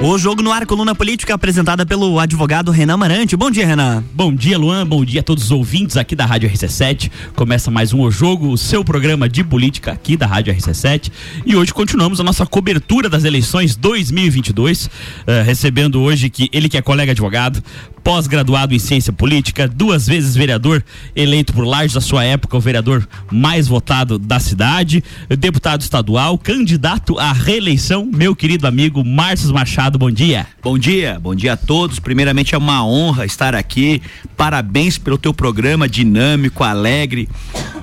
O 0.00 0.16
Jogo 0.16 0.42
no 0.42 0.52
Ar, 0.52 0.64
coluna 0.64 0.94
política 0.94 1.34
apresentada 1.34 1.84
pelo 1.84 2.20
advogado 2.20 2.70
Renan 2.70 2.96
Marante. 2.96 3.36
Bom 3.36 3.50
dia, 3.50 3.66
Renan. 3.66 4.04
Bom 4.14 4.32
dia, 4.32 4.56
Luan. 4.56 4.86
Bom 4.86 5.04
dia 5.04 5.20
a 5.20 5.24
todos 5.24 5.42
os 5.46 5.50
ouvintes 5.50 5.96
aqui 5.96 6.14
da 6.14 6.24
Rádio 6.24 6.48
RC7. 6.48 7.10
Começa 7.34 7.68
mais 7.68 7.92
um 7.92 8.02
O 8.02 8.10
Jogo, 8.10 8.48
o 8.48 8.56
seu 8.56 8.84
programa 8.84 9.28
de 9.28 9.42
política 9.42 9.90
aqui 9.90 10.16
da 10.16 10.24
Rádio 10.24 10.54
RC7. 10.54 11.10
E 11.44 11.56
hoje 11.56 11.74
continuamos 11.74 12.20
a 12.20 12.22
nossa 12.22 12.46
cobertura 12.46 13.08
das 13.08 13.24
eleições 13.24 13.74
2022, 13.74 14.86
uh, 14.86 14.90
eh, 15.26 15.42
recebendo 15.42 16.00
hoje 16.00 16.30
que 16.30 16.48
ele 16.52 16.68
que 16.68 16.78
é 16.78 16.82
colega 16.82 17.10
advogado, 17.10 17.60
pós-graduado 18.08 18.74
em 18.74 18.78
ciência 18.78 19.12
política, 19.12 19.68
duas 19.68 20.06
vezes 20.06 20.34
vereador 20.34 20.82
eleito 21.14 21.52
por 21.52 21.62
Lages 21.66 21.92
da 21.92 22.00
sua 22.00 22.24
época, 22.24 22.56
o 22.56 22.60
vereador 22.60 23.06
mais 23.30 23.68
votado 23.68 24.18
da 24.18 24.40
cidade, 24.40 25.04
deputado 25.28 25.82
estadual, 25.82 26.38
candidato 26.38 27.18
à 27.18 27.34
reeleição, 27.34 28.06
meu 28.10 28.34
querido 28.34 28.66
amigo 28.66 29.04
Márcio 29.04 29.52
Machado, 29.52 29.98
bom 29.98 30.10
dia. 30.10 30.46
Bom 30.62 30.78
dia, 30.78 31.20
bom 31.20 31.34
dia 31.34 31.52
a 31.52 31.56
todos. 31.58 31.98
Primeiramente 31.98 32.54
é 32.54 32.58
uma 32.58 32.82
honra 32.82 33.26
estar 33.26 33.54
aqui. 33.54 34.00
Parabéns 34.38 34.96
pelo 34.96 35.18
teu 35.18 35.34
programa 35.34 35.86
dinâmico, 35.86 36.64
alegre 36.64 37.28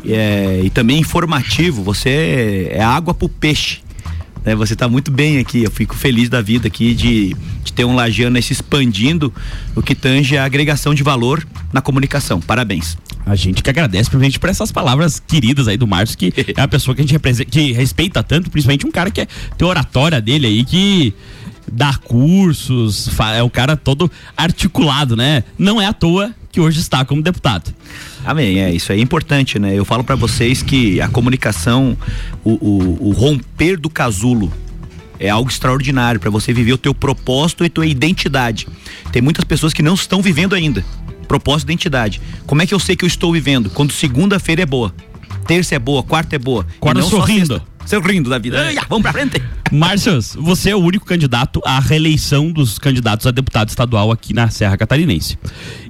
é, 0.04 0.62
e 0.64 0.72
também 0.72 0.98
informativo. 0.98 1.84
Você 1.84 2.70
é 2.72 2.82
água 2.82 3.14
pro 3.14 3.30
peixe. 3.30 3.85
Né? 4.46 4.56
Você 4.56 4.74
está 4.74 4.88
muito 4.88 5.12
bem 5.12 5.40
aqui. 5.40 5.64
Eu 5.64 5.72
fico 5.72 5.96
feliz 5.96 6.30
da 6.30 6.42
vida 6.42 6.68
aqui 6.68 6.94
de, 6.94 7.36
de 7.64 7.74
ter 7.74 7.84
um 7.84 7.96
Lagiano 7.96 8.42
se 8.42 8.54
expandindo 8.54 9.34
o 9.76 9.82
que 9.82 9.96
tange 9.96 10.38
a 10.38 10.46
agregação 10.46 10.94
de 10.94 11.04
valor 11.04 11.46
na 11.74 11.82
comunicação. 11.82 12.40
Parabéns. 12.40 12.98
A 13.26 13.36
gente 13.36 13.64
que 13.64 13.70
agradece 13.70 14.10
gente 14.20 14.40
por 14.40 14.50
essas 14.50 14.72
palavras 14.72 15.20
queridas 15.20 15.68
aí 15.68 15.78
do 15.78 15.88
Márcio, 15.88 16.18
que 16.18 16.32
é 16.56 16.62
uma 16.62 16.68
pessoa 16.68 16.94
que 16.94 17.02
a 17.02 17.06
gente 17.06 17.46
que 17.46 17.72
respeita 17.72 18.22
tanto, 18.22 18.52
principalmente 18.52 18.86
um 18.86 18.92
cara 18.92 19.10
que 19.10 19.22
é, 19.22 19.28
tem 19.58 19.68
oratória 19.68 20.22
dele 20.22 20.46
aí 20.46 20.64
que 20.64 21.14
dá 21.72 21.96
cursos, 21.96 23.10
é 23.36 23.42
um 23.42 23.50
cara 23.50 23.76
todo 23.76 24.12
articulado, 24.38 25.16
né? 25.16 25.44
Não 25.58 25.82
é 25.82 25.88
à 25.88 25.94
toa 25.94 26.34
que 26.52 26.62
hoje 26.62 26.80
está 26.80 27.04
como 27.04 27.22
deputado. 27.22 27.74
Amém, 28.24 28.60
é, 28.60 28.74
isso 28.74 28.92
é 28.92 28.98
importante, 28.98 29.58
né? 29.60 29.74
Eu 29.78 29.84
falo 29.84 30.04
para 30.04 30.16
vocês 30.16 30.62
que 30.62 31.02
a 31.02 31.08
comunicação, 31.08 31.98
o, 32.44 32.52
o, 32.52 33.08
o 33.10 33.12
romper 33.12 33.78
do 33.78 33.90
casulo, 33.90 34.54
é 35.20 35.30
algo 35.30 35.50
extraordinário 35.50 36.20
para 36.20 36.30
você 36.30 36.54
viver 36.54 36.74
o 36.74 36.78
teu 36.78 36.94
propósito 36.94 37.66
e 37.66 37.70
tua 37.70 37.86
identidade. 37.86 38.68
Tem 39.12 39.22
muitas 39.22 39.46
pessoas 39.46 39.74
que 39.74 39.82
não 39.82 39.96
estão 39.96 40.22
vivendo 40.22 40.54
ainda. 40.54 40.84
Propósito 41.28 41.70
e 41.70 41.74
identidade. 41.74 42.22
Como 42.46 42.62
é 42.62 42.66
que 42.66 42.74
eu 42.74 42.80
sei 42.80 42.96
que 42.96 43.04
eu 43.04 43.08
estou 43.08 43.32
vivendo? 43.34 43.70
Quando 43.70 43.92
segunda-feira 43.92 44.62
é 44.62 44.66
boa, 44.66 44.94
terça 45.48 45.76
é 45.76 45.80
boa, 45.80 46.04
quarta 46.04 46.36
é 46.36 46.40
boa. 46.40 46.66
Quarta 46.80 47.02
sorrindo. 47.04 47.62
Sorrindo 47.86 48.30
da 48.30 48.40
vida. 48.40 48.58
É. 48.72 48.76
vamos 48.90 49.04
pra 49.04 49.14
frente. 49.14 49.42
Márcios, 49.72 50.36
você 50.40 50.72
é 50.72 50.76
o 50.76 50.80
único 50.80 51.06
candidato 51.06 51.62
à 51.64 51.80
reeleição 51.80 52.52
dos 52.52 52.80
candidatos 52.80 53.28
a 53.28 53.32
deputado 53.32 53.70
estadual 53.70 54.12
aqui 54.12 54.34
na 54.34 54.50
Serra 54.50 54.78
Catarinense. 54.78 55.38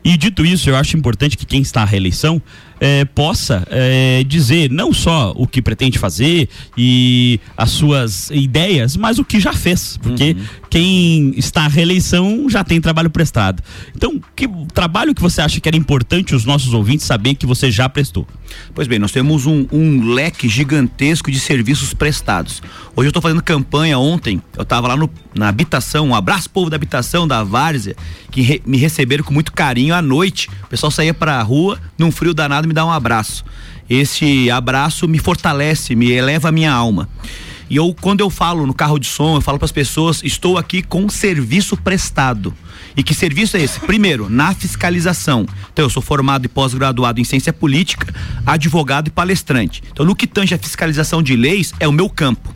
E 0.04 0.18
dito 0.18 0.46
isso, 0.46 0.70
eu 0.70 0.76
acho 0.76 0.98
importante 0.98 1.38
que 1.38 1.46
quem 1.46 1.62
está 1.62 1.82
à 1.82 1.86
reeleição 1.86 2.42
é, 2.80 3.06
possa 3.06 3.66
é, 3.70 4.24
dizer 4.24 4.70
não 4.70 4.94
só 4.94 5.34
o 5.36 5.48
que 5.48 5.62
pretende 5.62 5.98
fazer 5.98 6.50
e 6.78 7.40
as 7.56 7.72
suas 7.72 8.30
ideias, 8.32 8.98
mas 8.98 9.20
o 9.20 9.26
que 9.26 9.40
já 9.40 9.54
fez. 9.54 9.98
Porque 9.98 10.36
uhum. 10.38 10.46
quem 10.70 11.34
está 11.38 11.66
à 11.66 11.68
reeleição 11.68 12.50
já 12.50 12.64
tem 12.64 12.82
trabalho 12.82 13.10
prestado. 13.10 13.64
Então, 13.96 14.20
que 14.36 14.48
trabalho 14.74 15.16
que 15.16 15.22
você 15.22 15.42
acha 15.42 15.60
que 15.60 15.68
era 15.68 15.78
importante 15.78 16.36
os 16.36 16.46
nossos 16.46 16.74
ouvintes 16.74 17.06
saber 17.06 17.36
que 17.36 17.46
você 17.46 17.72
já 17.72 17.88
prestou? 17.88 18.28
Pois 18.74 18.88
bem, 18.88 19.00
nós 19.00 19.12
temos 19.12 19.46
um, 19.46 19.66
um 19.72 20.14
leque 20.14 20.48
gigantesco 20.48 21.32
de 21.32 21.40
serviços 21.40 21.94
prestados. 21.94 22.62
Hoje 22.96 23.08
eu 23.08 23.10
estou 23.10 23.22
fazendo 23.22 23.42
campanha, 23.42 23.98
ontem 23.98 24.42
eu 24.56 24.64
estava 24.64 24.88
lá 24.88 24.98
no, 24.98 25.10
na 25.34 25.48
habitação, 25.48 26.10
um 26.10 26.16
abraço 26.16 26.50
povo 26.50 26.70
da 26.70 26.76
habitação 26.76 27.28
da 27.28 27.44
Várzea, 27.44 27.96
que 28.32 28.42
re, 28.42 28.62
me 28.66 28.78
receberam 28.78 29.24
com 29.24 29.34
muito 29.34 29.52
carinho 29.52 29.94
à 29.94 30.02
noite. 30.02 30.50
O 30.64 30.68
pessoal 30.68 30.92
saía 30.92 31.14
para 31.14 31.40
a 31.40 31.44
rua, 31.44 31.80
num 31.98 32.12
frio 32.12 32.34
danado, 32.34 32.68
me 32.68 32.74
dá 32.76 32.86
um 32.86 32.92
abraço. 32.92 33.44
Esse 33.90 34.52
abraço 34.52 35.08
me 35.08 35.18
fortalece, 35.18 35.96
me 35.96 36.12
eleva 36.12 36.50
a 36.50 36.52
minha 36.52 36.72
alma. 36.72 37.10
E 37.68 37.78
eu, 37.78 37.96
quando 38.00 38.20
eu 38.20 38.30
falo 38.30 38.68
no 38.68 38.74
carro 38.74 39.00
de 39.00 39.08
som, 39.08 39.36
eu 39.36 39.42
falo 39.42 39.58
para 39.58 39.66
as 39.66 39.72
pessoas: 39.72 40.22
estou 40.24 40.58
aqui 40.58 40.84
com 40.84 41.10
serviço 41.10 41.76
prestado. 41.78 42.54
E 42.96 43.04
que 43.04 43.14
serviço 43.14 43.58
é 43.58 43.62
esse? 43.62 43.80
Primeiro, 43.80 44.30
na 44.30 44.54
fiscalização. 44.54 45.46
Então, 45.74 45.86
eu 45.86 45.90
sou 45.90 46.02
formado 46.02 46.46
e 46.46 46.48
pós-graduado 46.48 47.20
em 47.20 47.24
ciência 47.24 47.52
política, 47.52 48.14
advogado 48.46 49.08
e 49.08 49.12
palestrante. 49.12 49.84
Então, 49.92 50.06
no 50.06 50.16
que 50.16 50.28
tange 50.28 50.54
a 50.54 50.58
fiscalização 50.58 51.22
de 51.22 51.36
leis, 51.36 51.74
é 51.80 51.88
o 51.88 51.92
meu 51.92 52.10
campo. 52.10 52.56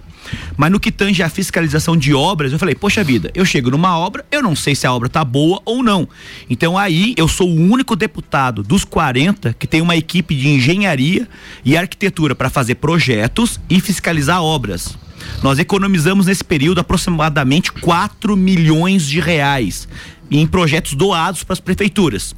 Mas 0.57 0.71
no 0.71 0.79
que 0.79 0.91
tange 0.91 1.23
a 1.23 1.29
fiscalização 1.29 1.95
de 1.95 2.13
obras, 2.13 2.51
eu 2.51 2.59
falei, 2.59 2.75
poxa 2.75 3.03
vida, 3.03 3.31
eu 3.33 3.45
chego 3.45 3.71
numa 3.71 3.97
obra, 3.97 4.25
eu 4.31 4.41
não 4.41 4.55
sei 4.55 4.75
se 4.75 4.85
a 4.85 4.93
obra 4.93 5.09
tá 5.09 5.23
boa 5.23 5.61
ou 5.65 5.83
não. 5.83 6.07
Então 6.49 6.77
aí 6.77 7.13
eu 7.17 7.27
sou 7.27 7.49
o 7.49 7.55
único 7.55 7.95
deputado 7.95 8.63
dos 8.63 8.83
40 8.83 9.53
que 9.53 9.67
tem 9.67 9.81
uma 9.81 9.95
equipe 9.95 10.35
de 10.35 10.49
engenharia 10.49 11.27
e 11.63 11.77
arquitetura 11.77 12.35
para 12.35 12.49
fazer 12.49 12.75
projetos 12.75 13.59
e 13.69 13.79
fiscalizar 13.79 14.41
obras. 14.41 14.97
Nós 15.43 15.59
economizamos 15.59 16.25
nesse 16.25 16.43
período 16.43 16.79
aproximadamente 16.79 17.71
4 17.71 18.35
milhões 18.35 19.05
de 19.05 19.19
reais 19.19 19.87
em 20.31 20.45
projetos 20.45 20.93
doados 20.93 21.43
para 21.43 21.53
as 21.53 21.59
prefeituras. 21.59 22.35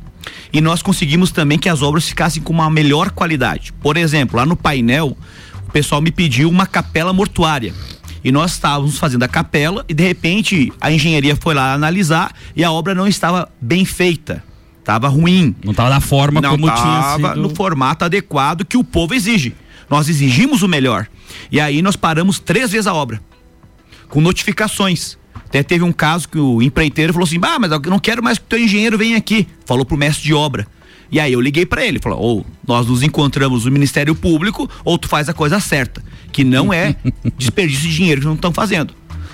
E 0.53 0.61
nós 0.61 0.81
conseguimos 0.81 1.31
também 1.31 1.57
que 1.57 1.69
as 1.69 1.81
obras 1.81 2.07
ficassem 2.07 2.41
com 2.41 2.53
uma 2.53 2.69
melhor 2.69 3.11
qualidade. 3.11 3.73
Por 3.81 3.97
exemplo, 3.97 4.37
lá 4.37 4.45
no 4.45 4.55
painel, 4.55 5.17
o 5.71 5.73
pessoal 5.73 6.01
me 6.01 6.11
pediu 6.11 6.49
uma 6.49 6.67
capela 6.67 7.13
mortuária. 7.13 7.73
E 8.21 8.29
nós 8.29 8.51
estávamos 8.51 8.99
fazendo 8.99 9.23
a 9.23 9.27
capela 9.27 9.85
e 9.87 9.93
de 9.93 10.03
repente 10.03 10.71
a 10.81 10.91
engenharia 10.91 11.33
foi 11.33 11.55
lá 11.55 11.73
analisar 11.73 12.35
e 12.53 12.61
a 12.61 12.69
obra 12.69 12.93
não 12.93 13.07
estava 13.07 13.49
bem 13.61 13.85
feita. 13.85 14.43
Estava 14.79 15.07
ruim. 15.07 15.55
Não 15.63 15.71
estava 15.71 15.89
da 15.89 16.01
forma 16.01 16.41
não 16.41 16.51
como 16.51 16.69
tinha 16.69 17.15
sido. 17.15 17.41
no 17.41 17.55
formato 17.55 18.03
adequado 18.03 18.65
que 18.65 18.75
o 18.75 18.83
povo 18.83 19.13
exige. 19.13 19.55
Nós 19.89 20.09
exigimos 20.09 20.61
o 20.61 20.67
melhor. 20.67 21.07
E 21.49 21.57
aí 21.57 21.81
nós 21.81 21.95
paramos 21.95 22.37
três 22.37 22.71
vezes 22.71 22.85
a 22.85 22.93
obra. 22.93 23.21
Com 24.09 24.19
notificações. 24.19 25.17
Até 25.33 25.63
teve 25.63 25.85
um 25.85 25.93
caso 25.93 26.27
que 26.27 26.37
o 26.37 26.61
empreiteiro 26.61 27.13
falou 27.13 27.25
assim: 27.25 27.39
"Ah, 27.41 27.57
mas 27.57 27.71
eu 27.71 27.79
não 27.85 27.99
quero 27.99 28.21
mais 28.21 28.37
que 28.37 28.43
o 28.43 28.47
teu 28.47 28.59
engenheiro 28.59 28.97
venha 28.97 29.17
aqui". 29.17 29.47
Falou 29.65 29.85
pro 29.85 29.95
mestre 29.95 30.25
de 30.25 30.33
obra. 30.33 30.67
E 31.11 31.19
aí 31.19 31.33
eu 31.33 31.41
liguei 31.41 31.65
para 31.65 31.85
ele, 31.85 31.99
falou: 31.99 32.19
"Ou 32.19 32.45
nós 32.67 32.87
nos 32.87 33.03
encontramos 33.03 33.65
no 33.65 33.71
Ministério 33.71 34.15
Público, 34.15 34.69
ou 34.85 34.97
tu 34.97 35.07
faz 35.07 35.27
a 35.27 35.33
coisa 35.33 35.59
certa, 35.59 36.03
que 36.31 36.43
não 36.43 36.73
é 36.73 36.95
desperdício 37.37 37.89
de 37.89 37.95
dinheiro 37.95 38.21
que 38.21 38.27
não 38.27 38.35
estão 38.35 38.53
fazendo". 38.53 38.93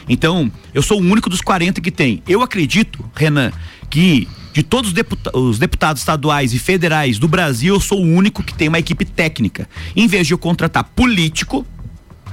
Então, 0.10 0.52
eu 0.74 0.82
sou 0.82 1.00
o 1.00 1.04
único 1.04 1.30
dos 1.30 1.42
40 1.42 1.82
que 1.82 1.92
tem. 1.92 2.24
Eu 2.28 2.42
acredito, 2.42 3.04
Renan, 3.14 3.52
que 3.90 4.28
de 4.54 4.64
todos 4.64 4.90
os, 4.90 4.94
deputa 4.94 5.38
os 5.38 5.60
deputados 5.60 6.02
estaduais 6.02 6.52
e 6.52 6.58
federais 6.58 7.20
do 7.20 7.28
Brasil, 7.28 7.76
eu 7.76 7.80
sou 7.80 8.00
o 8.00 8.08
único 8.08 8.42
que 8.42 8.56
tem 8.56 8.68
uma 8.68 8.80
equipe 8.80 9.06
técnica. 9.06 9.70
Em 9.96 10.08
vez 10.08 10.26
de 10.26 10.34
eu 10.34 10.38
contratar 10.38 10.84
político, 10.84 11.64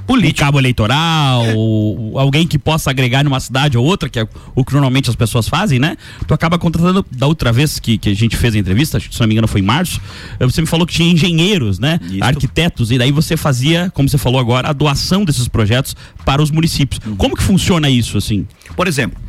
político. 0.05 0.41
Um 0.41 0.45
cabo 0.45 0.59
eleitoral, 0.59 1.43
é. 2.15 2.19
alguém 2.19 2.47
que 2.47 2.57
possa 2.57 2.89
agregar 2.89 3.23
numa 3.23 3.39
cidade 3.39 3.77
ou 3.77 3.85
outra, 3.85 4.09
que 4.09 4.19
é 4.19 4.27
o 4.53 4.63
que 4.63 4.73
normalmente 4.73 5.09
as 5.09 5.15
pessoas 5.15 5.47
fazem, 5.47 5.79
né? 5.79 5.97
Tu 6.27 6.33
acaba 6.33 6.57
contratando, 6.57 7.05
da 7.11 7.27
outra 7.27 7.51
vez 7.51 7.79
que, 7.79 7.97
que 7.97 8.09
a 8.09 8.13
gente 8.13 8.37
fez 8.37 8.55
a 8.55 8.57
entrevista, 8.57 8.99
se 8.99 9.19
não 9.19 9.27
me 9.27 9.33
engano 9.33 9.47
foi 9.47 9.61
em 9.61 9.63
março, 9.63 9.99
eh, 10.39 10.45
você 10.45 10.61
me 10.61 10.67
falou 10.67 10.85
que 10.85 10.93
tinha 10.93 11.11
engenheiros, 11.11 11.79
né? 11.79 11.99
Isso. 12.03 12.23
Arquitetos, 12.23 12.91
e 12.91 12.97
daí 12.97 13.11
você 13.11 13.35
fazia, 13.35 13.91
como 13.93 14.07
você 14.07 14.17
falou 14.17 14.39
agora, 14.39 14.69
a 14.69 14.73
doação 14.73 15.25
desses 15.25 15.47
projetos 15.47 15.95
para 16.23 16.41
os 16.41 16.51
municípios. 16.51 16.99
Uhum. 17.05 17.15
Como 17.15 17.35
que 17.35 17.43
funciona 17.43 17.89
isso, 17.89 18.17
assim? 18.17 18.47
Por 18.75 18.87
exemplo, 18.87 19.19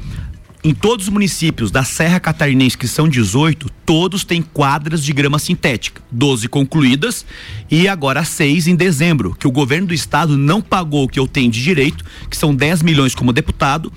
em 0.66 0.74
todos 0.74 1.06
os 1.06 1.12
municípios 1.12 1.70
da 1.70 1.84
Serra 1.84 2.18
Catarinense, 2.18 2.76
que 2.76 2.88
são 2.88 3.08
18, 3.08 3.70
todos 3.86 4.24
têm 4.24 4.42
quadras 4.42 5.04
de 5.04 5.12
grama 5.12 5.38
sintética, 5.38 6.02
12 6.10 6.48
concluídas 6.48 7.24
e 7.70 7.86
agora 7.86 8.24
6 8.24 8.66
em 8.66 8.74
dezembro, 8.74 9.36
que 9.38 9.46
o 9.46 9.52
governo 9.52 9.86
do 9.86 9.94
estado 9.94 10.36
não 10.36 10.60
pagou 10.60 11.04
o 11.04 11.08
que 11.08 11.20
eu 11.20 11.28
tenho 11.28 11.52
de 11.52 11.62
direito, 11.62 12.04
que 12.28 12.36
são 12.36 12.52
10 12.52 12.82
milhões 12.82 13.14
como 13.14 13.32
deputado, 13.32 13.92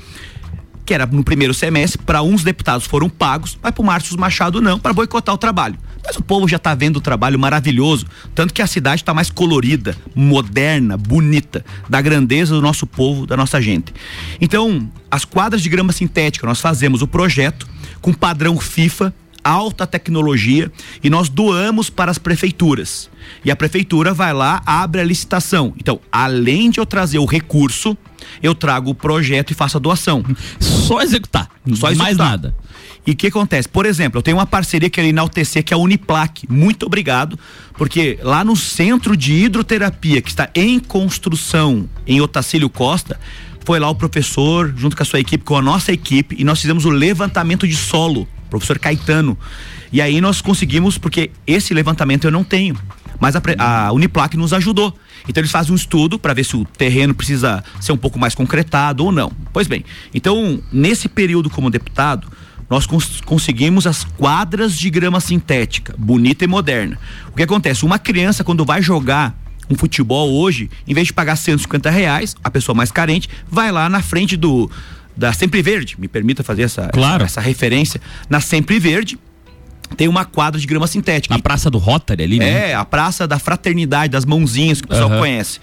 que 0.89 0.93
era 0.95 1.05
no 1.05 1.23
primeiro 1.23 1.53
semestre, 1.53 2.01
para 2.03 2.23
uns 2.23 2.43
deputados 2.43 2.87
foram 2.87 3.07
pagos, 3.07 3.55
mas 3.61 3.71
para 3.71 3.81
o 3.83 3.85
Márcio 3.85 4.19
Machado 4.19 4.59
não, 4.59 4.79
para 4.79 4.91
boicotar 4.91 5.35
o 5.35 5.37
trabalho. 5.37 5.77
Mas 6.03 6.15
o 6.15 6.23
povo 6.23 6.47
já 6.47 6.57
está 6.57 6.73
vendo 6.73 6.97
o 6.97 7.01
trabalho 7.01 7.37
maravilhoso, 7.37 8.07
tanto 8.33 8.51
que 8.51 8.59
a 8.59 8.65
cidade 8.65 9.03
está 9.03 9.13
mais 9.13 9.29
colorida, 9.29 9.95
moderna, 10.15 10.97
bonita, 10.97 11.63
da 11.87 12.01
grandeza 12.01 12.55
do 12.55 12.61
nosso 12.63 12.87
povo, 12.87 13.27
da 13.27 13.37
nossa 13.37 13.61
gente. 13.61 13.93
Então, 14.41 14.91
as 15.11 15.23
quadras 15.23 15.61
de 15.61 15.69
grama 15.69 15.93
sintética, 15.93 16.47
nós 16.47 16.59
fazemos 16.59 17.03
o 17.03 17.07
projeto 17.07 17.67
com 18.01 18.11
padrão 18.11 18.59
FIFA, 18.59 19.13
alta 19.43 19.85
tecnologia 19.85 20.71
e 21.03 21.09
nós 21.09 21.29
doamos 21.29 21.89
para 21.89 22.11
as 22.11 22.17
prefeituras. 22.17 23.09
E 23.43 23.51
a 23.51 23.55
prefeitura 23.55 24.13
vai 24.13 24.33
lá, 24.33 24.61
abre 24.65 25.01
a 25.01 25.03
licitação. 25.03 25.73
Então, 25.77 25.99
além 26.11 26.69
de 26.69 26.79
eu 26.79 26.85
trazer 26.85 27.19
o 27.19 27.25
recurso, 27.25 27.97
eu 28.41 28.53
trago 28.55 28.91
o 28.91 28.95
projeto 28.95 29.51
e 29.51 29.53
faço 29.53 29.77
a 29.77 29.79
doação. 29.79 30.23
Só 30.59 31.01
executar, 31.01 31.49
só 31.73 31.87
executar. 31.87 31.95
mais 31.95 32.17
nada. 32.17 32.55
E 33.05 33.11
o 33.11 33.15
que 33.15 33.27
acontece? 33.27 33.67
Por 33.67 33.85
exemplo, 33.85 34.19
eu 34.19 34.21
tenho 34.21 34.37
uma 34.37 34.45
parceria 34.45 34.89
que 34.89 34.99
é 34.99 35.07
enaltecer, 35.07 35.63
que 35.63 35.73
é 35.73 35.75
a 35.75 35.79
Uniplac. 35.79 36.45
Muito 36.49 36.85
obrigado, 36.85 37.39
porque 37.73 38.19
lá 38.21 38.43
no 38.43 38.55
centro 38.55 39.15
de 39.15 39.33
hidroterapia, 39.33 40.21
que 40.21 40.29
está 40.29 40.49
em 40.53 40.79
construção 40.79 41.89
em 42.05 42.21
Otacílio 42.21 42.69
Costa, 42.69 43.19
foi 43.65 43.79
lá 43.79 43.89
o 43.89 43.95
professor, 43.95 44.73
junto 44.75 44.95
com 44.95 45.03
a 45.03 45.05
sua 45.05 45.19
equipe, 45.19 45.43
com 45.43 45.55
a 45.55 45.61
nossa 45.61 45.91
equipe, 45.91 46.35
e 46.37 46.43
nós 46.43 46.59
fizemos 46.59 46.85
o 46.85 46.89
levantamento 46.89 47.67
de 47.67 47.75
solo, 47.75 48.27
professor 48.49 48.79
Caetano. 48.79 49.37
E 49.91 50.01
aí 50.01 50.19
nós 50.21 50.41
conseguimos, 50.41 50.97
porque 50.97 51.31
esse 51.45 51.73
levantamento 51.73 52.25
eu 52.25 52.31
não 52.31 52.43
tenho, 52.43 52.77
mas 53.19 53.35
a, 53.35 53.41
a 53.57 53.91
Uniplac 53.91 54.35
nos 54.37 54.53
ajudou. 54.53 54.97
Então 55.27 55.41
eles 55.41 55.51
fazem 55.51 55.71
um 55.71 55.75
estudo 55.75 56.17
para 56.17 56.33
ver 56.33 56.43
se 56.43 56.55
o 56.55 56.65
terreno 56.65 57.13
precisa 57.13 57.63
ser 57.79 57.91
um 57.91 57.97
pouco 57.97 58.17
mais 58.17 58.33
concretado 58.33 59.03
ou 59.03 59.11
não. 59.11 59.31
Pois 59.51 59.67
bem, 59.67 59.83
então 60.13 60.61
nesse 60.71 61.07
período 61.09 61.49
como 61.49 61.69
deputado, 61.69 62.27
nós 62.69 62.85
cons 62.85 63.19
conseguimos 63.21 63.87
as 63.87 64.03
quadras 64.03 64.77
de 64.77 64.89
grama 64.89 65.19
sintética, 65.19 65.95
bonita 65.97 66.43
e 66.43 66.47
moderna. 66.47 66.97
O 67.31 67.35
que 67.35 67.43
acontece? 67.43 67.83
Uma 67.83 67.97
criança, 67.97 68.43
quando 68.43 68.63
vai 68.63 68.81
jogar 68.81 69.35
um 69.69 69.75
futebol 69.75 70.31
hoje, 70.33 70.69
em 70.87 70.93
vez 70.93 71.07
de 71.07 71.13
pagar 71.13 71.35
150 71.35 71.89
reais, 71.89 72.35
a 72.43 72.49
pessoa 72.49 72.75
mais 72.75 72.91
carente 72.91 73.29
vai 73.49 73.71
lá 73.71 73.87
na 73.87 74.01
frente 74.01 74.35
do 74.35 74.69
da 75.19 75.33
Sempre 75.33 75.61
Verde, 75.61 75.95
me 75.99 76.07
permita 76.07 76.43
fazer 76.43 76.63
essa, 76.63 76.87
claro. 76.87 77.25
essa, 77.25 77.39
essa 77.39 77.47
referência, 77.47 78.01
na 78.29 78.39
Sempre 78.39 78.79
Verde, 78.79 79.19
tem 79.97 80.07
uma 80.07 80.23
quadra 80.23 80.59
de 80.59 80.65
grama 80.65 80.87
sintética. 80.87 81.35
Na 81.35 81.41
Praça 81.41 81.69
do 81.69 81.77
Rotary 81.77 82.23
ali, 82.23 82.39
né? 82.39 82.69
É, 82.71 82.73
a 82.73 82.85
Praça 82.85 83.27
da 83.27 83.37
Fraternidade, 83.37 84.11
das 84.11 84.23
mãozinhas, 84.23 84.79
que 84.79 84.85
o 84.85 84.89
pessoal 84.89 85.11
uhum. 85.11 85.19
conhece. 85.19 85.59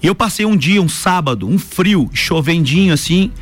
E 0.00 0.06
eu 0.06 0.14
passei 0.14 0.46
um 0.46 0.56
dia, 0.56 0.80
um 0.80 0.88
sábado, 0.88 1.48
um 1.48 1.58
frio, 1.58 2.08
chovendinho 2.12 2.94
assim, 2.94 3.32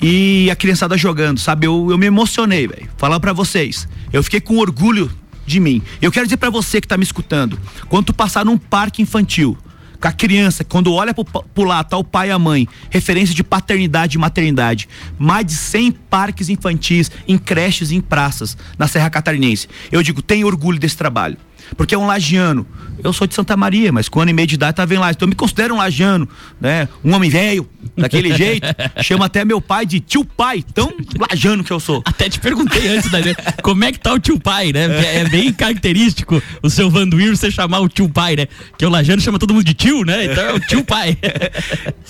e 0.00 0.48
a 0.50 0.56
criançada 0.56 0.96
jogando, 0.96 1.38
sabe? 1.38 1.66
Eu, 1.66 1.88
eu 1.90 1.98
me 1.98 2.06
emocionei, 2.06 2.66
velho. 2.66 2.88
Falar 2.96 3.20
para 3.20 3.34
vocês. 3.34 3.86
Eu 4.12 4.22
fiquei 4.22 4.40
com 4.40 4.56
orgulho 4.56 5.10
de 5.44 5.60
mim. 5.60 5.82
Eu 6.00 6.10
quero 6.10 6.26
dizer 6.26 6.38
para 6.38 6.48
você 6.48 6.80
que 6.80 6.88
tá 6.88 6.96
me 6.96 7.04
escutando, 7.04 7.58
quando 7.88 8.06
tu 8.06 8.14
passar 8.14 8.44
num 8.46 8.56
parque 8.56 9.02
infantil, 9.02 9.58
com 10.00 10.08
a 10.08 10.12
criança, 10.12 10.64
quando 10.64 10.92
olha 10.92 11.14
pro 11.14 11.64
lá, 11.64 11.82
tá 11.82 11.96
o 11.96 12.04
pai 12.04 12.28
e 12.28 12.30
a 12.30 12.38
mãe, 12.38 12.68
referência 12.90 13.34
de 13.34 13.42
paternidade 13.42 14.16
e 14.16 14.20
maternidade. 14.20 14.88
Mais 15.18 15.44
de 15.46 15.54
100 15.54 15.92
parques 15.92 16.48
infantis, 16.48 17.10
em 17.26 17.38
creches 17.38 17.90
e 17.90 17.96
em 17.96 18.00
praças 18.00 18.56
na 18.78 18.86
Serra 18.86 19.10
Catarinense. 19.10 19.68
Eu 19.90 20.02
digo, 20.02 20.22
tem 20.22 20.44
orgulho 20.44 20.78
desse 20.78 20.96
trabalho 20.96 21.36
porque 21.76 21.94
é 21.94 21.98
um 21.98 22.06
lagiano. 22.06 22.66
Eu 23.02 23.12
sou 23.12 23.26
de 23.26 23.34
Santa 23.34 23.56
Maria, 23.56 23.92
mas 23.92 24.08
com 24.08 24.20
ano 24.20 24.30
e 24.30 24.34
meio 24.34 24.48
de 24.48 24.54
idade 24.54 24.76
tava 24.76 24.94
em 24.94 24.98
lá. 24.98 25.10
Então 25.10 25.26
eu 25.26 25.30
me 25.30 25.34
considero 25.34 25.74
um 25.74 25.78
lagiano, 25.78 26.28
né? 26.60 26.88
Um 27.04 27.14
homem 27.14 27.30
velho, 27.30 27.68
daquele 27.96 28.32
jeito. 28.36 28.66
Chama 29.02 29.26
até 29.26 29.44
meu 29.44 29.60
pai 29.60 29.86
de 29.86 30.00
tio 30.00 30.24
pai, 30.24 30.64
tão 30.74 30.92
lagiano 31.30 31.62
que 31.62 31.72
eu 31.72 31.80
sou. 31.80 32.02
Até 32.04 32.28
te 32.28 32.40
perguntei 32.40 32.88
antes, 32.88 33.10
Daniel, 33.10 33.36
como 33.62 33.84
é 33.84 33.92
que 33.92 34.00
tá 34.00 34.12
o 34.12 34.18
tio 34.18 34.38
pai, 34.38 34.72
né? 34.72 34.86
É 35.16 35.28
bem 35.28 35.52
característico 35.52 36.42
o 36.62 36.70
seu 36.70 36.90
Vanduir 36.90 37.36
você 37.36 37.50
chamar 37.50 37.80
o 37.80 37.88
tio 37.88 38.08
pai, 38.08 38.36
né? 38.36 38.46
Que 38.78 38.84
o 38.84 38.88
lagiano 38.88 39.20
chama 39.20 39.38
todo 39.38 39.52
mundo 39.52 39.64
de 39.64 39.74
tio, 39.74 40.04
né? 40.04 40.24
Então 40.24 40.44
é 40.44 40.52
o 40.52 40.60
tio 40.60 40.84
pai. 40.84 41.16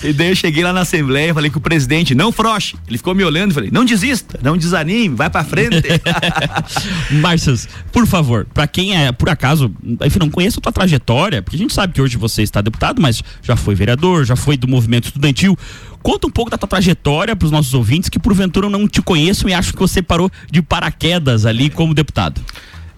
e 0.03 0.13
daí 0.13 0.31
eu 0.31 0.37
cheguei 0.37 0.63
lá 0.63 0.73
na 0.73 0.81
Assembleia, 0.81 1.35
falei 1.35 1.51
com 1.51 1.59
o 1.59 1.63
presidente, 1.63 2.15
não 2.15 2.31
froche. 2.31 2.77
Ele 2.87 2.99
ficou 2.99 3.15
me 3.15 3.25
olhando 3.25 3.51
e 3.51 3.55
falei, 3.55 3.71
não 3.73 3.85
desista, 3.85 4.39
não 4.43 4.57
desanime, 4.57 5.15
vai 5.15 5.29
pra 5.29 5.45
frente. 5.45 5.83
Marcius, 7.11 7.69
por 7.93 8.07
favor, 8.07 8.47
pra 8.53 8.67
quem 8.67 8.97
é, 8.97 9.13
por 9.13 9.29
acaso, 9.29 9.46
caso, 9.47 9.73
enfim, 10.05 10.19
não 10.19 10.29
conheço 10.29 10.59
a 10.59 10.63
tua 10.63 10.73
trajetória, 10.73 11.41
porque 11.41 11.55
a 11.55 11.59
gente 11.59 11.73
sabe 11.73 11.93
que 11.93 12.03
hoje 12.03 12.17
você 12.17 12.43
está 12.43 12.61
deputado, 12.61 13.01
mas 13.01 13.23
já 13.41 13.55
foi 13.55 13.77
vereador, 13.77 14.25
já 14.25 14.35
foi 14.35 14.57
do 14.57 14.67
movimento 14.67 15.05
estudantil. 15.05 15.57
Conta 16.03 16.27
um 16.27 16.31
pouco 16.31 16.51
da 16.51 16.59
tua 16.59 16.69
trajetória 16.69 17.37
para 17.37 17.47
os 17.47 17.53
nossos 17.53 17.73
ouvintes 17.73 18.09
que 18.09 18.19
porventura 18.19 18.69
não 18.69 18.89
te 18.89 19.01
conheçam 19.01 19.49
e 19.49 19.55
acham 19.55 19.73
que 19.73 19.79
você 19.79 20.03
parou 20.03 20.29
de 20.51 20.61
paraquedas 20.63 21.47
ali 21.47 21.71
como 21.71 21.95
deputado. 21.95 22.41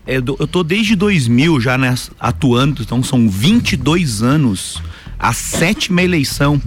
É, 0.07 0.17
eu 0.17 0.47
tô 0.47 0.65
desde 0.65 0.97
2000 0.97 1.61
já 1.61 1.77
nessa, 1.77 2.13
atuando, 2.19 2.81
então 2.81 3.03
são 3.03 3.29
22 3.29 4.23
anos, 4.23 4.83
a 5.19 5.35
sétima 5.35 6.01
eleição. 6.01 6.59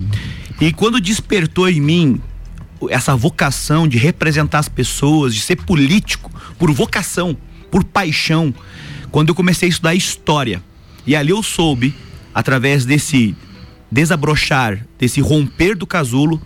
E 0.59 0.71
quando 0.71 1.01
despertou 1.01 1.67
em 1.67 1.81
mim 1.81 2.21
essa 2.87 3.15
vocação 3.15 3.87
de 3.87 3.97
representar 3.97 4.59
as 4.59 4.69
pessoas, 4.69 5.33
de 5.33 5.41
ser 5.41 5.55
político, 5.55 6.31
por 6.59 6.71
vocação, 6.71 7.35
por 7.71 7.83
paixão, 7.83 8.53
quando 9.11 9.29
eu 9.29 9.35
comecei 9.35 9.67
a 9.67 9.69
estudar 9.69 9.95
história. 9.95 10.63
E 11.05 11.15
ali 11.15 11.31
eu 11.31 11.43
soube, 11.43 11.93
através 12.33 12.85
desse 12.85 13.35
desabrochar, 13.91 14.85
desse 14.97 15.19
romper 15.19 15.75
do 15.75 15.85
casulo, 15.85 16.41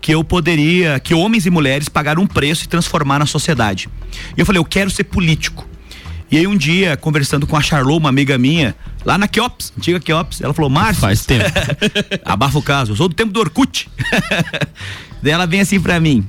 que 0.00 0.14
eu 0.14 0.24
poderia, 0.24 0.98
que 0.98 1.12
homens 1.12 1.44
e 1.44 1.50
mulheres 1.50 1.88
pagaram 1.88 2.22
um 2.22 2.26
preço 2.26 2.64
e 2.64 2.68
transformar 2.68 3.18
na 3.18 3.26
sociedade. 3.26 3.88
E 4.36 4.40
eu 4.40 4.46
falei, 4.46 4.58
eu 4.58 4.64
quero 4.64 4.90
ser 4.90 5.04
político. 5.04 5.68
E 6.30 6.36
aí 6.36 6.46
um 6.46 6.56
dia, 6.56 6.96
conversando 6.96 7.46
com 7.46 7.56
a 7.56 7.60
Charlot, 7.60 7.98
uma 7.98 8.08
amiga 8.08 8.36
minha, 8.36 8.74
lá 9.04 9.16
na 9.16 9.26
Quiops, 9.26 9.72
antiga 9.76 9.98
Quiops, 9.98 10.40
ela 10.40 10.52
falou, 10.52 10.70
Márcio... 10.70 11.00
Faz 11.00 11.24
tempo. 11.24 11.44
abafa 12.24 12.58
o 12.58 12.62
caso, 12.62 12.92
eu 12.92 12.96
sou 12.96 13.08
do 13.08 13.14
tempo 13.14 13.32
do 13.32 13.40
Orkut. 13.40 13.88
Daí 15.22 15.32
ela 15.32 15.46
vem 15.46 15.60
assim 15.60 15.80
para 15.80 15.98
mim, 15.98 16.26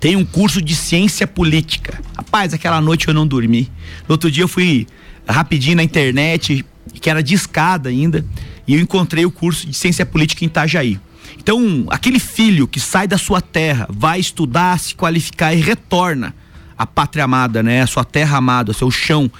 tem 0.00 0.16
um 0.16 0.24
curso 0.24 0.60
de 0.60 0.74
ciência 0.74 1.26
política. 1.26 2.00
Rapaz, 2.16 2.52
aquela 2.52 2.80
noite 2.80 3.08
eu 3.08 3.14
não 3.14 3.26
dormi. 3.26 3.70
No 4.08 4.14
outro 4.14 4.30
dia 4.30 4.44
eu 4.44 4.48
fui 4.48 4.86
rapidinho 5.28 5.76
na 5.76 5.82
internet, 5.82 6.64
que 7.00 7.08
era 7.08 7.22
de 7.22 7.34
escada 7.34 7.88
ainda, 7.88 8.24
e 8.66 8.74
eu 8.74 8.80
encontrei 8.80 9.24
o 9.24 9.30
curso 9.30 9.66
de 9.66 9.74
ciência 9.74 10.04
política 10.04 10.44
em 10.44 10.48
Itajaí. 10.48 10.98
Então, 11.38 11.86
aquele 11.90 12.18
filho 12.18 12.66
que 12.66 12.80
sai 12.80 13.06
da 13.06 13.18
sua 13.18 13.40
terra, 13.40 13.86
vai 13.90 14.20
estudar, 14.20 14.78
se 14.78 14.94
qualificar 14.94 15.54
e 15.54 15.60
retorna 15.60 16.34
à 16.76 16.86
pátria 16.86 17.24
amada, 17.24 17.62
né? 17.62 17.82
A 17.82 17.86
sua 17.86 18.04
terra 18.04 18.38
amada, 18.38 18.70
o 18.70 18.74
seu 18.74 18.90
chão. 18.90 19.30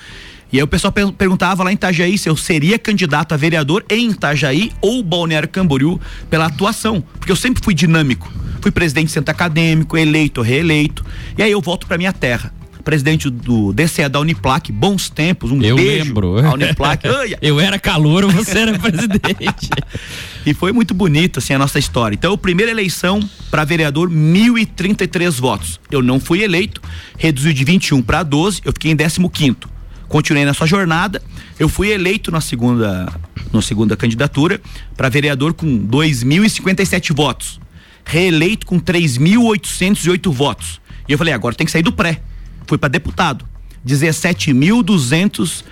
E 0.53 0.59
aí 0.59 0.63
o 0.63 0.69
pessoal 0.69 0.93
perguntava 0.93 1.65
lá 1.65 1.73
em 1.73 1.75
Itajaí 1.75 2.17
se 2.17 2.29
eu 2.29 2.37
seria 2.37 2.79
candidato 2.79 3.33
a 3.33 3.37
vereador 3.37 3.85
em 3.91 4.11
Itajaí 4.11 4.71
ou 4.81 5.03
Balneário 5.03 5.49
Camboriú 5.49 6.01
pela 6.31 6.47
atuação, 6.47 7.03
porque 7.19 7.33
eu 7.33 7.37
sempre 7.37 7.63
fui 7.65 7.75
dinâmico. 7.75 8.31
Fui 8.65 8.71
presidente 8.71 9.09
de 9.09 9.13
centro 9.13 9.31
acadêmico, 9.31 9.95
eleito, 9.95 10.41
reeleito. 10.41 11.05
E 11.37 11.43
aí 11.43 11.53
eu 11.53 11.61
volto 11.61 11.87
para 11.87 11.99
minha 11.99 12.15
terra 12.15 12.51
presidente 12.83 13.29
do 13.29 13.75
DCE 13.75 14.09
da 14.09 14.21
Uniplac, 14.21 14.71
bons 14.73 15.11
tempos, 15.11 15.51
um 15.51 15.63
eu 15.63 15.77
beijo 15.77 16.05
lembro. 16.05 16.39
à 16.39 16.53
Uniplac. 16.55 17.03
eu 17.41 17.61
era 17.61 17.79
calor, 17.79 18.31
você 18.31 18.59
era 18.59 18.79
presidente. 18.79 19.69
e 20.47 20.55
foi 20.55 20.73
muito 20.73 20.95
bonito 20.95 21.41
assim 21.41 21.53
a 21.53 21.59
nossa 21.59 21.79
história. 21.79 22.15
Então, 22.15 22.37
primeira 22.39 22.71
eleição 22.71 23.21
para 23.51 23.65
vereador, 23.65 24.09
1033 24.09 25.39
votos. 25.39 25.79
Eu 25.91 26.03
não 26.03 26.19
fui 26.19 26.43
eleito, 26.43 26.81
reduziu 27.19 27.53
de 27.53 27.65
21 27.65 28.01
para 28.01 28.23
12, 28.23 28.63
eu 28.65 28.73
fiquei 28.73 28.91
em 28.91 28.97
15 28.97 29.29
quinto 29.31 29.75
continuei 30.09 30.45
na 30.45 30.55
sua 30.55 30.67
jornada. 30.67 31.21
Eu 31.59 31.69
fui 31.69 31.91
eleito 31.91 32.31
na 32.31 32.41
segunda, 32.41 33.13
na 33.53 33.61
segunda 33.61 33.97
candidatura 33.97 34.61
para 34.97 35.09
vereador 35.09 35.55
com 35.55 35.67
2.057 35.67 37.15
votos, 37.15 37.61
reeleito 38.05 38.67
com 38.67 38.79
3.808 38.81 40.33
votos. 40.33 40.81
E 41.09 41.13
eu 41.13 41.19
falei, 41.19 41.33
agora 41.35 41.55
tem 41.55 41.65
que 41.65 41.73
sair 41.73 41.83
do 41.83 41.93
pré. 41.93 42.21
Fui 42.67 42.79
para 42.79 42.89
deputado, 42.89 43.45
17.248 43.87 45.65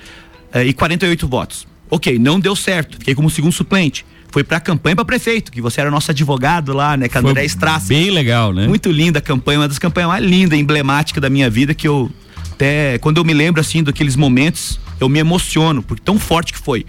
eh, 0.52 1.26
votos. 1.26 1.66
Ok, 1.90 2.18
não 2.18 2.40
deu 2.40 2.56
certo, 2.56 2.98
fiquei 2.98 3.14
como 3.14 3.28
segundo 3.30 3.52
suplente. 3.52 4.04
Foi 4.30 4.42
pra 4.42 4.58
campanha 4.58 4.96
para 4.96 5.04
prefeito, 5.04 5.52
que 5.52 5.60
você 5.60 5.80
era 5.80 5.90
nosso 5.90 6.10
advogado 6.10 6.72
lá, 6.72 6.96
né? 6.96 7.06
Cadoré 7.06 7.44
Strass. 7.44 7.88
Bem 7.88 8.10
legal, 8.10 8.52
né? 8.54 8.66
Muito 8.66 8.90
linda 8.90 9.18
a 9.18 9.22
campanha, 9.22 9.58
uma 9.60 9.68
das 9.68 9.78
campanhas 9.78 10.08
mais 10.08 10.24
lindas, 10.24 10.58
emblemáticas 10.58 11.20
da 11.20 11.28
minha 11.28 11.50
vida 11.50 11.74
que 11.74 11.86
eu 11.86 12.10
até 12.52 12.96
quando 12.98 13.18
eu 13.18 13.24
me 13.24 13.34
lembro 13.34 13.60
assim 13.60 13.82
daqueles 13.82 14.14
momentos, 14.14 14.78
eu 15.00 15.08
me 15.08 15.18
emociono, 15.18 15.82
porque 15.82 16.02
tão 16.02 16.18
forte 16.18 16.52
que 16.52 16.58
foi. 16.58 16.86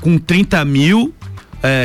Com 0.00 0.18
30 0.18 0.64
mil 0.64 1.14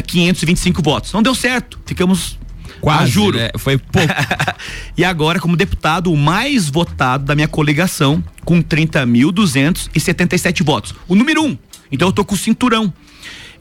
525 0.05 0.81
votos. 0.81 1.13
Não 1.13 1.21
deu 1.21 1.35
certo. 1.35 1.79
Ficamos. 1.85 2.36
Quase, 2.81 3.03
ah, 3.03 3.07
juro. 3.07 3.37
Né? 3.37 3.49
Foi 3.57 3.77
pouco. 3.77 4.13
e 4.97 5.03
agora, 5.03 5.39
como 5.39 5.55
deputado, 5.55 6.11
o 6.11 6.17
mais 6.17 6.69
votado 6.69 7.25
da 7.25 7.35
minha 7.35 7.47
coligação, 7.47 8.23
com 8.43 8.61
30.277 8.61 10.63
votos. 10.63 10.93
O 11.07 11.15
número 11.15 11.43
um. 11.43 11.57
Então 11.91 12.07
eu 12.07 12.11
tô 12.11 12.25
com 12.25 12.35
o 12.35 12.37
cinturão. 12.37 12.91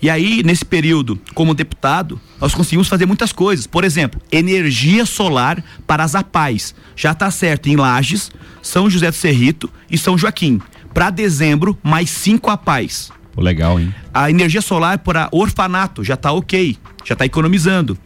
E 0.01 0.11
aí, 0.11 0.43
nesse 0.45 0.65
período, 0.65 1.19
como 1.35 1.55
deputado, 1.55 2.21
nós 2.41 2.55
conseguimos 2.55 2.89
fazer 2.89 3.07
muitas 3.07 3.33
coisas. 3.33 3.67
Por 3.67 3.83
exemplo, 3.83 4.21
energia 4.31 5.07
solar 5.07 5.63
para 5.87 6.05
as 6.05 6.15
APAES. 6.15 6.75
Já 6.95 7.13
está 7.13 7.31
certo 7.31 7.69
em 7.69 7.77
Lages, 7.77 8.31
São 8.63 8.91
José 8.91 9.11
do 9.11 9.17
Cerrito 9.17 9.71
e 9.91 9.97
São 9.97 10.19
Joaquim. 10.19 10.61
Para 10.93 11.11
dezembro, 11.11 11.79
mais 11.83 12.11
cinco 12.11 12.51
APAES. 12.51 13.11
Legal, 13.37 13.79
hein? 13.79 13.95
A 14.13 14.31
energia 14.31 14.63
solar 14.63 14.99
para 14.99 15.29
orfanato 15.31 16.03
já 16.03 16.15
está 16.15 16.33
ok, 16.33 16.77
já 17.05 17.13
está 17.13 17.27
economizando. 17.27 17.99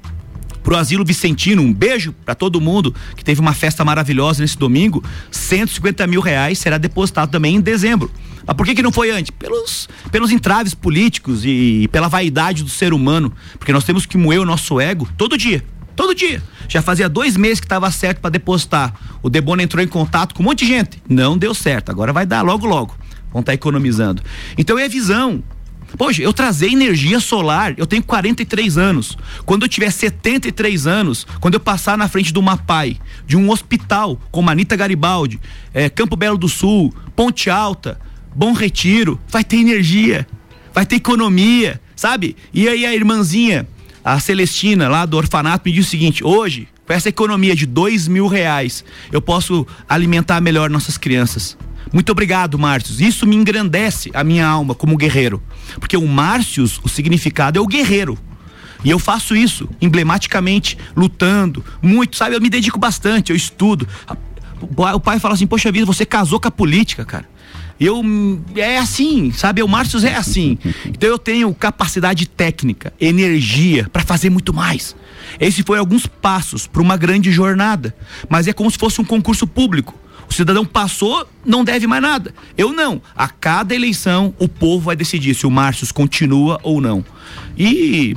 Pro 0.63 0.77
Asilo 0.77 1.05
Vicentino, 1.05 1.63
um 1.63 1.73
beijo 1.73 2.13
para 2.25 2.35
todo 2.35 2.61
mundo 2.61 2.95
que 3.17 3.25
teve 3.25 3.41
uma 3.41 3.55
festa 3.55 3.85
maravilhosa 3.85 4.43
nesse 4.43 4.59
domingo. 4.59 5.03
150 5.31 6.07
mil 6.07 6.21
reais 6.21 6.59
será 6.59 6.79
depositado 6.79 7.31
também 7.31 7.57
em 7.57 7.61
dezembro. 7.61 8.11
Mas 8.47 8.57
por 8.57 8.67
que, 8.67 8.75
que 8.75 8.83
não 8.83 8.93
foi 8.93 9.11
antes? 9.11 9.31
Pelos, 9.31 9.89
pelos 10.11 10.31
entraves 10.31 10.75
políticos 10.75 11.45
e, 11.45 11.83
e 11.83 11.89
pela 11.89 12.09
vaidade 12.09 12.63
do 12.63 12.71
ser 12.71 12.93
humano. 12.93 13.33
Porque 13.59 13.73
nós 13.73 13.85
temos 13.85 14.07
que 14.07 14.19
moer 14.19 14.41
o 14.41 14.45
nosso 14.45 14.81
ego 14.81 15.09
todo 15.17 15.37
dia. 15.37 15.65
Todo 15.97 16.15
dia. 16.15 16.43
Já 16.69 16.81
fazia 16.81 17.09
dois 17.09 17.37
meses 17.37 17.61
que 17.61 17.67
estava 17.67 17.91
certo 17.91 18.21
para 18.21 18.31
depositar. 18.31 18.95
O 19.23 19.29
Debona 19.29 19.63
entrou 19.63 19.83
em 19.83 19.89
contato 19.89 20.35
com 20.35 20.43
um 20.43 20.47
monte 20.47 20.61
de 20.61 20.67
gente. 20.67 21.03
Não 21.09 21.37
deu 21.37 21.55
certo. 21.55 21.91
Agora 21.91 22.13
vai 22.13 22.25
dar 22.25 22.43
logo, 22.43 22.67
logo. 22.67 22.97
Vão 23.33 23.41
estar 23.41 23.53
tá 23.53 23.55
economizando. 23.55 24.23
Então 24.57 24.79
é 24.79 24.89
visão. 24.89 25.43
Poxa, 25.97 26.23
eu 26.23 26.33
trazer 26.33 26.69
energia 26.69 27.21
solar, 27.21 27.75
eu 27.77 27.87
tenho 27.87 28.03
43 28.03 28.79
anos. 28.79 29.17
Quando 29.45 29.65
eu 29.65 29.69
tiver 29.69 29.91
73 29.91 30.87
anos, 30.87 31.27
quando 31.41 31.55
eu 31.55 31.61
passar 31.61 31.99
na 31.99 32.09
frente 32.09 32.33
de 32.33 32.39
uma 32.39 32.57
PAI, 32.57 32.97
de 33.27 33.37
um 33.37 33.51
hospital, 33.51 34.21
como 34.31 34.51
Anitta 34.51 34.77
Garibaldi, 34.77 35.41
é, 35.75 35.89
Campo 35.89 36.17
Belo 36.17 36.39
do 36.39 36.49
Sul, 36.49 36.95
Ponte 37.15 37.51
Alta, 37.51 38.01
Bom 38.35 38.53
Retiro, 38.53 39.21
vai 39.29 39.43
ter 39.43 39.57
energia, 39.57 40.27
vai 40.73 40.87
ter 40.87 40.97
economia, 40.97 41.81
sabe? 41.97 42.37
E 42.55 42.69
aí 42.69 42.87
a 42.87 42.95
irmãzinha, 42.95 43.67
a 44.05 44.19
Celestina, 44.21 44.89
lá 44.89 45.05
do 45.05 45.17
orfanato, 45.17 45.69
me 45.69 45.75
diz 45.75 45.87
o 45.87 45.91
seguinte: 45.91 46.25
hoje, 46.25 46.69
com 46.87 46.93
essa 46.93 47.09
economia 47.09 47.55
de 47.55 47.67
dois 47.67 48.09
mil 48.09 48.27
reais, 48.27 48.85
eu 49.13 49.21
posso 49.21 49.67
alimentar 49.89 50.41
melhor 50.41 50.71
nossas 50.71 50.97
crianças. 50.97 51.57
Muito 51.93 52.11
obrigado, 52.13 52.59
Márcios. 52.59 53.01
Isso 53.01 53.27
me 53.27 53.37
engrandece 53.37 54.11
a 54.15 54.23
minha 54.23 54.47
alma 54.47 54.75
como 54.75 54.97
guerreiro. 54.97 55.43
Porque 55.79 55.97
o 55.97 56.07
Márcios, 56.07 56.81
o 56.85 56.89
significado 56.89 57.59
é 57.59 57.63
o 57.63 57.67
guerreiro. 57.67 58.19
E 58.85 58.91
eu 58.91 58.99
faço 58.99 59.37
isso 59.37 59.69
emblematicamente, 59.81 60.79
lutando 60.97 61.65
muito, 61.83 62.17
sabe? 62.17 62.35
Eu 62.37 62.41
me 62.41 62.49
dedico 62.49 62.79
bastante, 62.79 63.31
eu 63.31 63.37
estudo. 63.37 63.87
O 64.95 65.01
pai 65.01 65.19
fala 65.19 65.35
assim: 65.35 65.47
Poxa 65.47 65.71
vida, 65.71 65.85
você 65.85 66.07
casou 66.07 66.41
com 66.41 66.49
a 66.49 66.51
política, 66.51 67.05
cara. 67.05 67.29
Eu 67.79 68.03
é 68.57 68.77
assim, 68.77 69.33
sabe? 69.33 69.63
O 69.63 69.69
Márcio 69.69 70.07
é 70.07 70.15
assim. 70.15 70.59
Então 70.87 71.09
eu 71.09 71.19
tenho 71.19 71.55
capacidade 71.55 72.29
técnica, 72.29 72.93
energia 73.01 73.89
para 73.91 74.03
fazer 74.03 74.29
muito 74.29 74.53
mais. 74.53 74.95
Esse 75.39 75.63
foi 75.63 75.79
alguns 75.79 76.07
passos 76.07 76.67
para 76.67 76.83
uma 76.83 76.97
grande 76.97 77.33
jornada, 77.33 77.95
mas 78.29 78.47
é 78.47 78.53
como 78.53 78.71
se 78.71 78.77
fosse 78.77 79.01
um 79.01 79.05
concurso 79.05 79.47
público. 79.47 79.95
O 80.31 80.35
cidadão 80.35 80.65
passou, 80.65 81.27
não 81.45 81.65
deve 81.65 81.89
mais 81.89 82.01
nada. 82.01 82.33
Eu 82.57 82.73
não. 82.73 83.03
A 83.17 83.29
cada 83.29 83.75
eleição, 83.75 84.33
o 84.39 84.49
povo 84.49 84.85
vai 84.85 84.95
decidir 84.95 85.35
se 85.35 85.45
o 85.45 85.51
Márcio 85.51 85.93
continua 85.93 86.61
ou 86.63 86.81
não. 86.81 87.05
E 87.59 88.17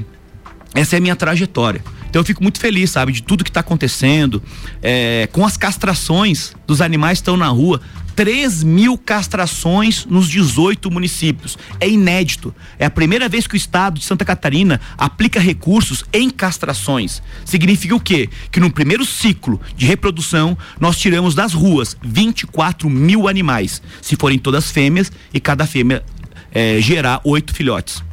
essa 0.75 0.95
é 0.95 0.99
a 0.99 1.01
minha 1.01 1.15
trajetória. 1.15 1.83
Então 2.13 2.19
eu 2.19 2.25
fico 2.25 2.43
muito 2.43 2.59
feliz, 2.59 2.91
sabe, 2.91 3.11
de 3.11 3.23
tudo 3.23 3.43
que 3.43 3.49
está 3.49 3.61
acontecendo, 3.61 4.39
é, 4.83 5.27
com 5.31 5.43
as 5.43 5.57
castrações 5.57 6.53
dos 6.67 6.79
animais 6.79 7.17
que 7.17 7.21
estão 7.23 7.35
na 7.35 7.47
rua. 7.47 7.81
3 8.15 8.61
mil 8.61 8.95
castrações 8.99 10.05
nos 10.05 10.29
18 10.29 10.91
municípios. 10.91 11.57
É 11.79 11.89
inédito. 11.89 12.53
É 12.77 12.85
a 12.85 12.91
primeira 12.91 13.27
vez 13.27 13.47
que 13.47 13.55
o 13.55 13.57
estado 13.57 13.97
de 13.97 14.05
Santa 14.05 14.23
Catarina 14.23 14.79
aplica 14.95 15.39
recursos 15.39 16.05
em 16.13 16.29
castrações. 16.29 17.19
Significa 17.43 17.95
o 17.95 17.99
quê? 17.99 18.29
Que 18.51 18.59
no 18.59 18.69
primeiro 18.69 19.03
ciclo 19.03 19.59
de 19.75 19.87
reprodução 19.87 20.55
nós 20.79 20.99
tiramos 20.99 21.33
das 21.33 21.53
ruas 21.53 21.97
24 22.03 22.87
mil 22.91 23.27
animais, 23.27 23.81
se 24.03 24.15
forem 24.15 24.37
todas 24.37 24.69
fêmeas 24.69 25.11
e 25.33 25.39
cada 25.39 25.65
fêmea 25.65 26.03
é, 26.51 26.79
gerar 26.79 27.21
oito 27.23 27.55
filhotes. 27.55 28.03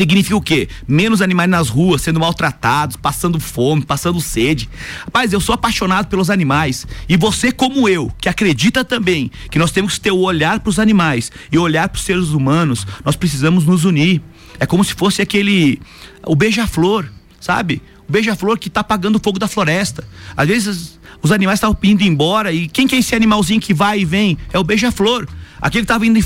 Significa 0.00 0.34
o 0.34 0.40
quê? 0.40 0.66
Menos 0.88 1.20
animais 1.20 1.50
nas 1.50 1.68
ruas, 1.68 2.00
sendo 2.00 2.18
maltratados, 2.18 2.96
passando 2.96 3.38
fome, 3.38 3.84
passando 3.84 4.18
sede. 4.18 4.66
Rapaz, 5.04 5.30
eu 5.30 5.40
sou 5.42 5.54
apaixonado 5.54 6.06
pelos 6.06 6.30
animais. 6.30 6.86
E 7.06 7.18
você, 7.18 7.52
como 7.52 7.86
eu, 7.86 8.10
que 8.18 8.26
acredita 8.26 8.82
também 8.82 9.30
que 9.50 9.58
nós 9.58 9.70
temos 9.70 9.96
que 9.96 10.00
ter 10.00 10.10
o 10.10 10.20
olhar 10.20 10.58
para 10.60 10.70
os 10.70 10.78
animais 10.78 11.30
e 11.52 11.58
olhar 11.58 11.86
para 11.86 11.98
os 11.98 12.02
seres 12.02 12.30
humanos, 12.30 12.86
nós 13.04 13.14
precisamos 13.14 13.66
nos 13.66 13.84
unir. 13.84 14.22
É 14.58 14.64
como 14.64 14.82
se 14.82 14.94
fosse 14.94 15.20
aquele. 15.20 15.78
o 16.24 16.34
beija-flor, 16.34 17.06
sabe? 17.38 17.82
O 18.08 18.12
beija-flor 18.12 18.58
que 18.58 18.68
está 18.68 18.80
apagando 18.80 19.16
o 19.16 19.20
fogo 19.22 19.38
da 19.38 19.48
floresta. 19.48 20.08
Às 20.34 20.48
vezes 20.48 20.98
os 21.22 21.30
animais 21.30 21.58
estavam 21.58 21.76
indo 21.82 22.02
embora 22.02 22.50
e 22.50 22.68
quem 22.68 22.88
que 22.88 22.94
é 22.96 23.00
esse 23.00 23.14
animalzinho 23.14 23.60
que 23.60 23.74
vai 23.74 24.00
e 24.00 24.06
vem? 24.06 24.38
É 24.50 24.58
o 24.58 24.64
beija-flor. 24.64 25.28
Aquele 25.60 25.84
que 25.84 25.92
estava 25.92 26.06
indo 26.06 26.18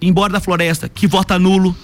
embora 0.00 0.32
da 0.32 0.38
floresta, 0.38 0.88
que 0.88 1.08
vota 1.08 1.36
nulo, 1.36 1.76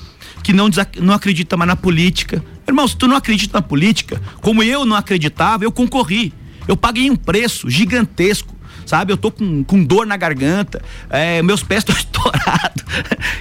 que 0.45 0.53
não, 0.53 0.69
não 1.01 1.15
acredita 1.15 1.57
mais 1.57 1.67
na 1.67 1.75
política. 1.75 2.45
Irmão, 2.69 2.87
se 2.87 2.97
tu 2.97 3.09
não 3.09 3.17
acredita 3.17 3.59
na 3.59 3.63
política, 3.63 4.23
como 4.41 4.63
eu 4.63 4.85
não 4.85 4.95
acreditava, 4.95 5.65
eu 5.65 5.73
concorri. 5.73 6.33
Eu 6.69 6.77
paguei 6.77 7.11
um 7.11 7.17
preço 7.17 7.69
gigantesco 7.69 8.55
sabe? 8.87 9.13
Eu 9.13 9.17
tô 9.17 9.31
com, 9.31 9.65
com 9.65 9.83
dor 9.83 10.07
na 10.07 10.15
garganta, 10.15 10.83
é, 11.09 11.43
meus 11.43 11.63
pés 11.63 11.79
estão 11.79 11.97
estourados. 11.97 12.85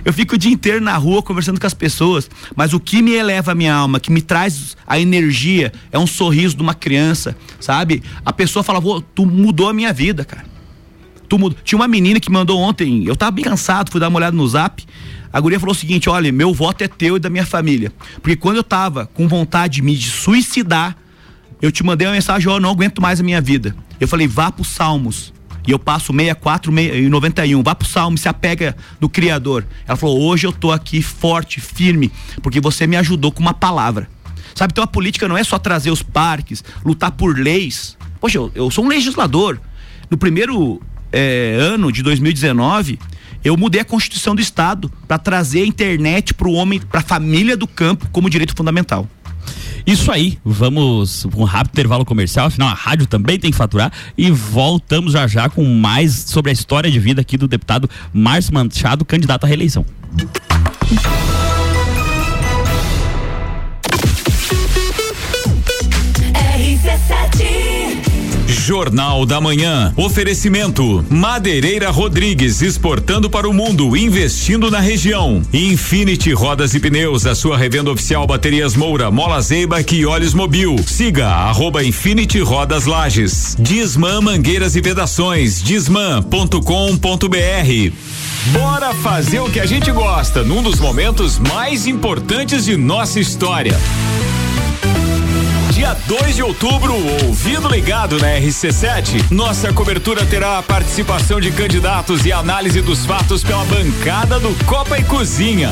Eu 0.06 0.14
fico 0.14 0.36
o 0.36 0.38
dia 0.38 0.52
inteiro 0.52 0.80
na 0.80 0.96
rua 0.96 1.22
conversando 1.22 1.60
com 1.60 1.68
as 1.68 1.74
pessoas, 1.74 2.30
mas 2.56 2.74
o 2.74 2.80
que 2.80 3.02
me 3.02 3.12
eleva 3.12 3.52
a 3.52 3.56
minha 3.56 3.74
alma, 3.74 4.00
que 4.00 4.10
me 4.10 4.22
traz 4.22 4.78
a 4.88 4.98
energia, 4.98 5.74
é 5.92 6.00
um 6.00 6.08
sorriso 6.08 6.56
de 6.56 6.62
uma 6.62 6.74
criança, 6.74 7.36
sabe? 7.60 8.02
A 8.26 8.32
pessoa 8.32 8.64
fala, 8.64 8.82
tu 9.14 9.26
mudou 9.26 9.68
a 9.68 9.74
minha 9.74 9.92
vida, 9.92 10.24
cara. 10.24 10.46
Tu 11.28 11.38
mudou. 11.38 11.58
Tinha 11.64 11.78
uma 11.78 11.88
menina 11.88 12.20
que 12.20 12.32
mandou 12.32 12.60
ontem, 12.60 13.06
eu 13.06 13.16
tava 13.16 13.32
bem 13.32 13.44
cansado, 13.44 13.92
fui 13.92 14.00
dar 14.00 14.08
uma 14.08 14.18
olhada 14.18 14.36
no 14.36 14.48
zap. 14.48 14.86
A 15.34 15.40
guria 15.42 15.60
falou 15.60 15.74
o 15.74 15.78
seguinte: 15.78 16.08
olha, 16.08 16.32
meu 16.32 16.54
voto 16.54 16.84
é 16.84 16.88
teu 16.88 17.18
e 17.18 17.20
da 17.20 17.30
minha 17.30 17.46
família. 17.46 17.92
Porque 18.22 18.36
quando 18.36 18.58
eu 18.58 18.64
tava 18.64 19.08
com 19.08 19.28
vontade 19.28 19.76
de 19.76 19.82
me 19.82 19.98
suicidar, 19.98 20.96
eu 21.60 21.72
te 21.72 21.84
mandei 21.84 22.08
uma 22.08 22.14
mensagem: 22.14 22.48
ó, 22.48 22.60
não 22.60 22.70
aguento 22.70 23.02
mais 23.02 23.20
a 23.20 23.24
minha 23.24 23.42
vida. 23.42 23.76
Eu 24.00 24.08
falei: 24.08 24.28
vá 24.28 24.52
pro 24.52 24.64
Salmos. 24.64 25.34
E 25.66 25.72
eu 25.72 25.80
passo 25.80 26.12
64 26.12 26.78
e 26.78 27.10
91. 27.10 27.64
Vá 27.64 27.74
pro 27.74 27.88
Salmo, 27.88 28.18
se 28.18 28.28
apega 28.28 28.76
no 29.00 29.10
Criador. 29.10 29.66
Ela 29.88 29.98
falou: 29.98 30.22
hoje 30.22 30.46
eu 30.46 30.52
tô 30.52 30.72
aqui 30.72 31.02
forte, 31.02 31.60
firme, 31.60 32.12
porque 32.44 32.60
você 32.60 32.86
me 32.86 32.96
ajudou 32.98 33.32
com 33.32 33.42
uma 33.42 33.54
palavra. 33.54 34.08
Sabe, 34.54 34.72
então 34.72 34.84
a 34.84 34.88
política 34.88 35.28
não 35.28 35.36
é 35.36 35.44
só 35.44 35.58
trazer 35.58 35.90
os 35.90 36.04
parques, 36.04 36.64
lutar 36.86 37.12
por 37.12 37.36
leis. 37.40 37.98
Poxa, 38.20 38.38
eu, 38.38 38.52
eu 38.54 38.70
sou 38.70 38.86
um 38.86 38.88
legislador. 38.88 39.60
No 40.12 40.18
primeiro 40.18 40.80
é, 41.12 41.58
ano 41.60 41.92
de 41.92 42.04
2019, 42.04 43.00
eu 43.44 43.58
mudei 43.58 43.82
a 43.82 43.86
Constituição 43.86 44.34
do 44.34 44.42
Estado 44.42 44.92
para 45.08 45.18
trazer 45.18 45.64
a 45.64 45.66
internet 45.66 46.34
para 46.34 46.48
o 46.48 46.54
homem, 46.54 46.80
para 46.80 47.02
a 47.02 47.04
família 47.04 47.58
do 47.58 47.68
campo 47.68 48.08
como 48.12 48.30
direito 48.30 48.56
fundamental. 48.56 49.08
Isso 49.86 50.12
aí, 50.12 50.40
vamos 50.46 51.26
um 51.36 51.44
rápido 51.44 51.74
intervalo 51.74 52.06
comercial, 52.06 52.48
afinal 52.48 52.70
a 52.70 52.74
rádio 52.74 53.06
também 53.06 53.38
tem 53.38 53.52
que 53.52 53.58
faturar 53.58 53.92
e 54.18 54.32
voltamos 54.32 55.12
já 55.12 55.28
já 55.28 55.50
com 55.50 55.66
mais 55.66 56.14
sobre 56.14 56.52
a 56.52 56.54
história 56.54 56.90
de 56.90 57.00
vida 57.00 57.20
aqui 57.20 57.36
do 57.36 57.50
deputado 57.50 57.90
Márcio 58.14 58.54
Manchado, 58.54 59.04
candidato 59.04 59.44
à 59.44 59.48
reeleição. 59.48 59.86
Jornal 68.64 69.26
da 69.26 69.42
Manhã. 69.42 69.94
Oferecimento: 69.98 71.06
Madeireira 71.10 71.92
Rodrigues 71.92 72.62
exportando 72.62 73.30
para 73.30 73.48
o 73.48 73.54
mundo, 73.54 73.98
investindo 73.98 74.72
na 74.72 74.80
região. 74.80 75.42
Infinity 75.52 76.32
Rodas 76.32 76.74
e 76.74 76.80
Pneus, 76.80 77.26
a 77.26 77.36
sua 77.36 77.58
revenda 77.58 77.92
oficial 77.92 78.26
Baterias 78.26 78.74
Moura, 78.74 79.12
Mola 79.12 79.42
Zeiba 79.42 79.84
e 79.92 80.06
Olhos 80.06 80.34
Mobil. 80.34 80.78
Siga 80.88 81.28
arroba 81.28 81.84
Infinity 81.84 82.40
Rodas 82.40 82.86
Lages. 82.86 83.58
Disman 83.60 84.22
Mangueiras 84.22 84.78
e 84.78 84.82
Vedações. 84.82 85.62
Disman.com.br. 85.62 86.58
Bora 88.54 88.94
fazer 88.96 89.42
o 89.42 89.50
que 89.50 89.60
a 89.60 89.66
gente 89.66 89.92
gosta 89.92 90.42
num 90.42 90.64
dos 90.64 90.80
momentos 90.80 91.38
mais 91.38 91.86
importantes 91.86 92.64
de 92.64 92.78
nossa 92.78 93.20
história. 93.20 93.78
Dia 95.84 95.98
2 96.08 96.38
de 96.38 96.42
outubro, 96.42 96.94
ouvido 97.26 97.68
ligado 97.68 98.18
na 98.18 98.28
RC7, 98.40 99.30
nossa 99.30 99.74
cobertura 99.74 100.26
terá 100.26 100.58
a 100.58 100.64
participação 100.64 101.42
de 101.42 101.52
candidatos 101.52 102.26
e 102.26 102.32
análise 102.32 102.82
dos 102.82 103.06
fatos 103.06 103.44
pela 103.44 103.66
bancada 103.66 104.40
do 104.40 104.56
Copa 104.64 104.98
e 104.98 105.04
Cozinha. 105.04 105.72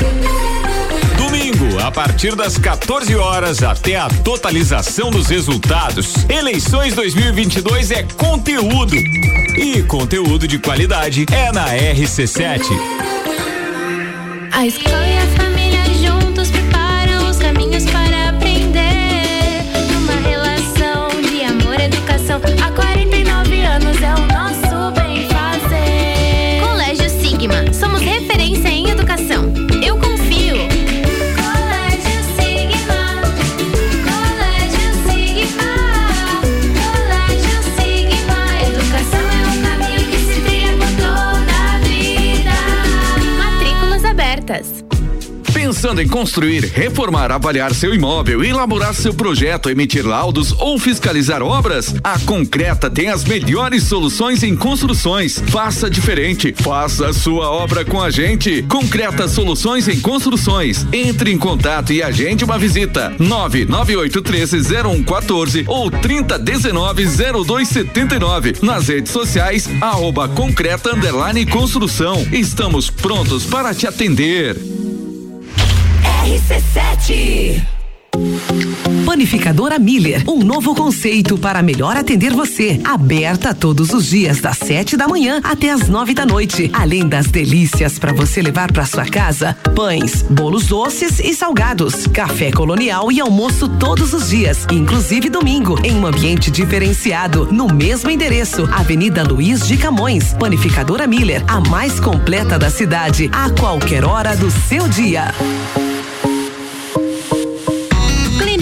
Domingo, 1.18 1.80
a 1.80 1.90
partir 1.90 2.36
das 2.36 2.58
14 2.58 3.16
horas 3.16 3.64
até 3.64 3.96
a 3.96 4.10
totalização 4.10 5.10
dos 5.10 5.28
resultados. 5.28 6.14
Eleições 6.28 6.94
2022 6.94 7.92
é 7.92 8.04
conteúdo. 8.04 8.98
E 8.98 9.82
conteúdo 9.84 10.46
de 10.46 10.60
qualidade 10.60 11.26
é 11.32 11.54
na 11.54 11.70
RC7. 11.70 12.66
A 14.52 14.66
escola 14.68 15.08
Há 22.64 22.72
49 22.72 23.62
anos 23.62 24.02
é 24.02 24.14
o 24.16 24.26
nosso 24.28 24.92
bem 25.00 25.28
fazer. 25.28 26.62
Colégio 26.64 27.10
Sigma, 27.10 27.72
somos 27.74 28.02
referência 28.02 28.70
em 28.70 28.90
educação. 28.90 29.52
Eu 29.84 29.98
confio. 29.98 30.56
Colégio 31.36 32.22
Sigma. 32.36 33.22
Colégio 34.08 34.90
Sigma. 35.08 35.72
Colégio 36.82 37.58
Sigma. 37.76 38.40
Educação 38.68 39.26
é 39.32 39.48
um 39.48 39.62
caminho 39.62 40.04
que 40.10 40.18
se 40.18 40.42
trilha 40.42 40.74
por 40.78 40.92
toda 40.98 41.54
a 41.70 41.78
vida. 41.80 42.56
Matrículas 43.38 44.06
abertas. 44.06 44.91
Pensando 45.72 46.02
em 46.02 46.08
construir, 46.08 46.66
reformar, 46.66 47.32
avaliar 47.32 47.74
seu 47.74 47.96
imóvel, 47.96 48.44
elaborar 48.44 48.94
seu 48.94 49.14
projeto, 49.14 49.70
emitir 49.70 50.06
laudos 50.06 50.52
ou 50.60 50.78
fiscalizar 50.78 51.42
obras? 51.42 51.96
A 52.04 52.20
Concreta 52.20 52.90
tem 52.90 53.08
as 53.08 53.24
melhores 53.24 53.84
soluções 53.84 54.44
em 54.44 54.54
construções. 54.54 55.42
Faça 55.48 55.90
diferente. 55.90 56.54
Faça 56.58 57.08
a 57.08 57.14
sua 57.14 57.50
obra 57.50 57.86
com 57.86 58.02
a 58.02 58.10
gente. 58.10 58.64
Concreta 58.64 59.30
Soluções 59.30 59.88
em 59.88 60.02
Construções. 60.02 60.86
Entre 60.92 61.32
em 61.32 61.38
contato 61.38 61.94
e 61.94 62.04
agende 62.04 62.44
uma 62.44 62.58
visita. 62.58 63.14
998130114 63.18 65.64
ou 65.68 65.90
30190279. 65.90 68.62
Nas 68.62 68.90
redes 68.90 69.14
sociais, 69.14 69.70
arroba 69.80 70.28
concreta 70.28 70.94
underline 70.94 71.46
construção. 71.46 72.28
Estamos 72.30 72.90
prontos 72.90 73.46
para 73.46 73.74
te 73.74 73.88
atender. 73.88 74.81
RC7 76.32 77.62
Panificadora 79.06 79.78
Miller, 79.78 80.24
um 80.30 80.38
novo 80.38 80.74
conceito 80.74 81.38
para 81.38 81.62
melhor 81.62 81.98
atender 81.98 82.32
você. 82.32 82.80
Aberta 82.86 83.54
todos 83.54 83.92
os 83.92 84.08
dias 84.08 84.40
das 84.40 84.58
7 84.58 84.96
da 84.96 85.10
manhã 85.10 85.42
até 85.44 85.70
as 85.70 85.90
9 85.90 86.14
da 86.14 86.26
noite. 86.26 86.72
Além 86.72 87.06
das 87.06 87.28
delícias 87.28 88.00
para 88.00 88.14
você 88.14 88.42
levar 88.42 88.72
para 88.72 88.86
sua 88.86 89.06
casa: 89.06 89.58
pães, 89.76 90.22
bolos 90.30 90.68
doces 90.68 91.20
e 91.20 91.36
salgados, 91.36 92.08
café 92.08 92.50
colonial 92.50 93.12
e 93.12 93.20
almoço 93.20 93.68
todos 93.68 94.14
os 94.14 94.30
dias, 94.30 94.66
inclusive 94.72 95.30
domingo, 95.30 95.78
em 95.84 95.94
um 95.96 96.06
ambiente 96.06 96.50
diferenciado, 96.50 97.50
no 97.52 97.68
mesmo 97.68 98.10
endereço, 98.10 98.70
Avenida 98.72 99.24
Luiz 99.24 99.68
de 99.68 99.76
Camões. 99.76 100.34
Panificadora 100.34 101.06
Miller, 101.06 101.44
a 101.48 101.60
mais 101.60 102.00
completa 102.00 102.58
da 102.58 102.70
cidade, 102.70 103.30
a 103.34 103.50
qualquer 103.50 104.06
hora 104.06 104.36
do 104.38 104.50
seu 104.50 104.88
dia. 104.88 105.34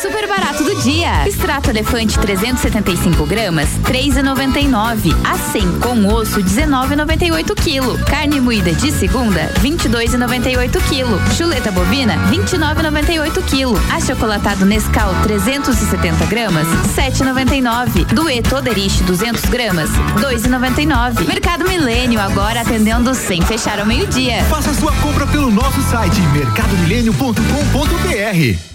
Super 0.00 0.28
barato 0.28 0.62
do 0.62 0.80
dia. 0.82 1.26
Extrato 1.26 1.70
elefante 1.70 2.18
375 2.18 3.26
gramas, 3.26 3.68
3,99. 3.84 5.14
A 5.24 5.38
100 5.38 5.80
com 5.80 6.06
osso, 6.14 6.40
19,98 6.40 7.54
quilo. 7.54 7.98
Carne 8.04 8.40
moída 8.40 8.72
de 8.72 8.92
segunda, 8.92 9.50
22,98 9.62 10.80
quilo. 10.88 11.20
Chuleta 11.36 11.70
bovina, 11.70 12.16
29,98 12.30 13.42
quilo. 13.46 13.80
Achocolatado 13.90 14.64
Nescau 14.64 15.14
370 15.22 16.26
gramas, 16.26 16.66
7,99. 16.94 18.04
Dueto 18.12 18.56
Oderich 18.56 19.02
200 19.02 19.44
gramas, 19.46 19.90
2,99. 20.20 21.26
Mercado 21.26 21.66
Milênio 21.66 22.20
agora 22.20 22.60
atendendo 22.60 23.14
sem 23.14 23.40
fechar 23.42 23.80
ao 23.80 23.86
meio-dia. 23.86 24.44
Faça 24.44 24.72
sua 24.74 24.92
compra 24.96 25.26
pelo 25.26 25.50
nosso 25.50 25.80
site 25.82 26.20
mercadomilênio.com.br. 26.32 28.74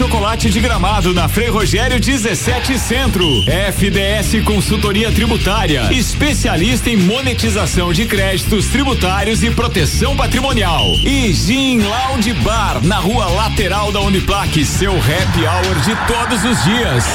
de 0.49 0.59
gramado 0.59 1.13
na 1.13 1.27
Frei 1.29 1.49
Rogério 1.49 1.99
17 1.99 2.79
Centro. 2.79 3.25
FDS 3.43 4.43
Consultoria 4.43 5.11
Tributária, 5.11 5.93
especialista 5.93 6.89
em 6.89 6.97
monetização 6.97 7.93
de 7.93 8.05
créditos 8.05 8.67
tributários 8.67 9.43
e 9.43 9.51
proteção 9.51 10.15
patrimonial. 10.15 10.87
E 11.05 11.31
Gin 11.33 11.81
Lounge 11.81 12.33
Bar, 12.33 12.83
na 12.83 12.97
rua 12.97 13.27
lateral 13.27 13.91
da 13.91 14.01
Uniplaque, 14.01 14.65
seu 14.65 14.93
happy 14.93 15.45
hour 15.45 15.79
de 15.81 15.95
todos 16.07 16.43
os 16.43 16.63
dias. 16.63 17.05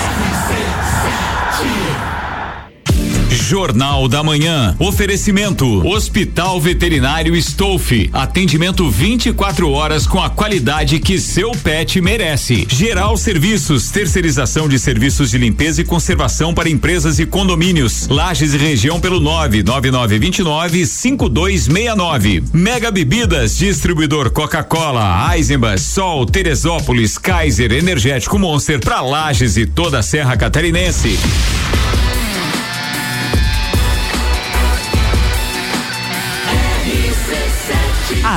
Jornal 3.30 4.08
da 4.08 4.22
Manhã. 4.22 4.76
Oferecimento: 4.78 5.86
Hospital 5.86 6.60
Veterinário 6.60 7.34
Stolfe. 7.36 8.08
Atendimento 8.12 8.88
24 8.90 9.70
horas 9.70 10.06
com 10.06 10.20
a 10.20 10.30
qualidade 10.30 10.98
que 10.98 11.18
seu 11.18 11.52
pet 11.52 12.00
merece. 12.00 12.66
Geral 12.70 13.16
Serviços, 13.16 13.90
terceirização 13.90 14.68
de 14.68 14.78
serviços 14.78 15.30
de 15.30 15.38
limpeza 15.38 15.80
e 15.80 15.84
conservação 15.84 16.54
para 16.54 16.68
empresas 16.68 17.18
e 17.18 17.26
condomínios. 17.26 18.08
Lages 18.08 18.54
e 18.54 18.58
região 18.58 19.00
pelo 19.00 19.20
99929 19.20 20.86
5269. 20.86 22.44
Mega 22.52 22.90
Bebidas, 22.90 23.56
distribuidor 23.56 24.30
Coca-Cola, 24.30 25.34
Eisenbahn, 25.34 25.78
Sol, 25.78 26.26
Teresópolis, 26.26 27.18
Kaiser, 27.18 27.72
Energético 27.72 28.38
Monster 28.38 28.80
para 28.80 29.00
Lages 29.00 29.56
e 29.56 29.66
toda 29.66 29.98
a 29.98 30.02
Serra 30.02 30.36
Catarinense. 30.36 31.18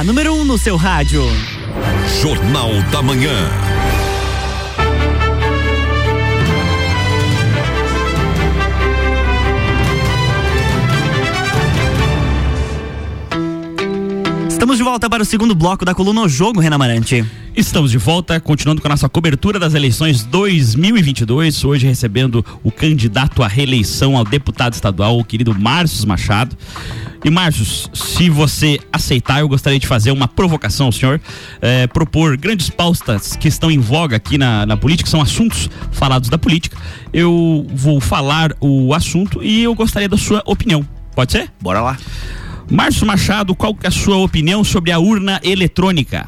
Número 0.04 0.34
1 0.34 0.42
um 0.42 0.46
no 0.46 0.58
seu 0.58 0.78
rádio. 0.78 1.24
Jornal 2.22 2.82
da 2.92 3.02
Manhã. 3.02 3.69
Estamos 14.60 14.78
de 14.78 14.84
volta 14.84 15.10
para 15.10 15.24
o 15.24 15.26
segundo 15.26 15.56
bloco 15.56 15.86
da 15.86 15.96
coluna 15.96 16.20
O 16.20 16.28
Jogo, 16.28 16.60
Renan 16.60 16.78
Marante. 16.78 17.26
Estamos 17.56 17.92
de 17.92 17.98
volta, 17.98 18.42
continuando 18.42 18.82
com 18.82 18.90
a 18.90 18.92
nossa 18.92 19.08
cobertura 19.08 19.58
das 19.58 19.74
eleições 19.74 20.26
2022. 20.26 21.64
Hoje 21.64 21.88
recebendo 21.88 22.46
o 22.62 22.70
candidato 22.70 23.42
à 23.42 23.48
reeleição 23.48 24.18
ao 24.18 24.26
deputado 24.26 24.74
estadual, 24.74 25.18
o 25.18 25.24
querido 25.24 25.58
Márcio 25.58 26.06
Machado. 26.06 26.58
E 27.24 27.30
Márcio, 27.30 27.66
se 27.94 28.30
você 28.30 28.78
aceitar, 28.92 29.40
eu 29.40 29.48
gostaria 29.48 29.80
de 29.80 29.88
fazer 29.88 30.12
uma 30.12 30.28
provocação 30.28 30.88
ao 30.88 30.92
senhor, 30.92 31.22
eh, 31.62 31.88
propor 31.88 32.36
grandes 32.36 32.70
pautas 32.70 33.38
que 33.38 33.48
estão 33.48 33.72
em 33.72 33.80
voga 33.80 34.18
aqui 34.18 34.38
na, 34.38 34.66
na 34.66 34.76
política, 34.76 35.10
são 35.10 35.22
assuntos 35.22 35.70
falados 35.94 36.28
da 36.28 36.38
política. 36.38 36.78
Eu 37.14 37.66
vou 37.74 38.02
falar 38.02 38.54
o 38.60 38.94
assunto 38.94 39.42
e 39.42 39.64
eu 39.64 39.74
gostaria 39.74 40.10
da 40.10 40.18
sua 40.18 40.44
opinião. 40.46 40.86
Pode 41.16 41.32
ser? 41.32 41.50
Bora 41.62 41.80
lá. 41.80 41.98
Márcio 42.70 43.06
Machado, 43.06 43.56
qual 43.56 43.76
é 43.82 43.88
a 43.88 43.92
sua 43.92 44.18
opinião 44.18 44.64
sobre 44.64 44.92
a 44.92 45.00
urna 45.00 45.42
eletrônica? 45.44 46.28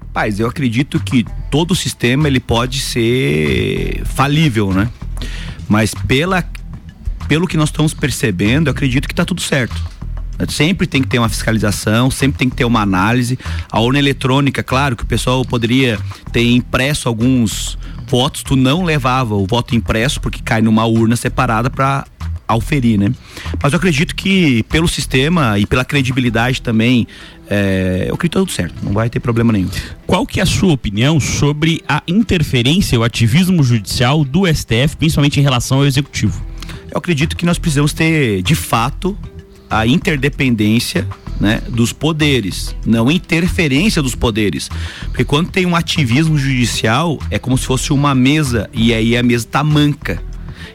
Rapaz, 0.00 0.38
eu 0.38 0.46
acredito 0.46 1.00
que 1.00 1.24
todo 1.50 1.74
sistema 1.74 2.28
ele 2.28 2.38
pode 2.38 2.80
ser 2.80 4.02
falível, 4.04 4.72
né? 4.74 4.90
Mas 5.66 5.94
pela, 5.94 6.44
pelo 7.26 7.46
que 7.46 7.56
nós 7.56 7.70
estamos 7.70 7.94
percebendo, 7.94 8.68
eu 8.68 8.72
acredito 8.72 9.08
que 9.08 9.12
está 9.12 9.24
tudo 9.24 9.40
certo. 9.40 9.74
Sempre 10.48 10.86
tem 10.86 11.00
que 11.00 11.08
ter 11.08 11.18
uma 11.18 11.28
fiscalização, 11.28 12.10
sempre 12.10 12.38
tem 12.38 12.50
que 12.50 12.56
ter 12.56 12.64
uma 12.64 12.82
análise. 12.82 13.38
A 13.70 13.80
urna 13.80 13.98
eletrônica, 13.98 14.62
claro 14.62 14.94
que 14.94 15.04
o 15.04 15.06
pessoal 15.06 15.44
poderia 15.44 15.98
ter 16.30 16.44
impresso 16.44 17.08
alguns 17.08 17.78
votos, 18.06 18.42
tu 18.42 18.54
não 18.54 18.84
levava 18.84 19.34
o 19.34 19.46
voto 19.46 19.74
impresso 19.74 20.20
porque 20.20 20.42
cai 20.42 20.60
numa 20.60 20.84
urna 20.84 21.16
separada 21.16 21.70
para 21.70 22.04
auferir, 22.54 22.98
né? 22.98 23.12
Mas 23.62 23.72
eu 23.72 23.76
acredito 23.76 24.14
que 24.14 24.62
pelo 24.64 24.88
sistema 24.88 25.58
e 25.58 25.66
pela 25.66 25.84
credibilidade 25.84 26.62
também, 26.62 27.06
é, 27.48 28.06
eu 28.08 28.14
acredito 28.14 28.20
que 28.20 28.28
tá 28.28 28.40
tudo 28.40 28.52
certo, 28.52 28.74
não 28.82 28.92
vai 28.92 29.10
ter 29.10 29.20
problema 29.20 29.52
nenhum. 29.52 29.68
Qual 30.06 30.26
que 30.26 30.40
é 30.40 30.42
a 30.42 30.46
sua 30.46 30.72
opinião 30.72 31.20
sobre 31.20 31.82
a 31.88 32.02
interferência, 32.08 32.98
o 32.98 33.04
ativismo 33.04 33.62
judicial 33.62 34.24
do 34.24 34.46
STF, 34.46 34.96
principalmente 34.96 35.38
em 35.38 35.42
relação 35.42 35.78
ao 35.78 35.86
executivo? 35.86 36.42
Eu 36.90 36.98
acredito 36.98 37.36
que 37.36 37.44
nós 37.44 37.58
precisamos 37.58 37.92
ter, 37.92 38.42
de 38.42 38.54
fato, 38.54 39.16
a 39.68 39.86
interdependência 39.86 41.06
né, 41.40 41.60
dos 41.68 41.92
poderes, 41.92 42.74
não 42.86 43.10
interferência 43.10 44.00
dos 44.00 44.14
poderes. 44.14 44.70
Porque 45.06 45.24
quando 45.24 45.50
tem 45.50 45.66
um 45.66 45.74
ativismo 45.74 46.38
judicial, 46.38 47.18
é 47.30 47.38
como 47.38 47.58
se 47.58 47.66
fosse 47.66 47.92
uma 47.92 48.14
mesa 48.14 48.68
e 48.72 48.94
aí 48.94 49.16
a 49.16 49.22
mesa 49.22 49.46
tá 49.50 49.64
manca. 49.64 50.22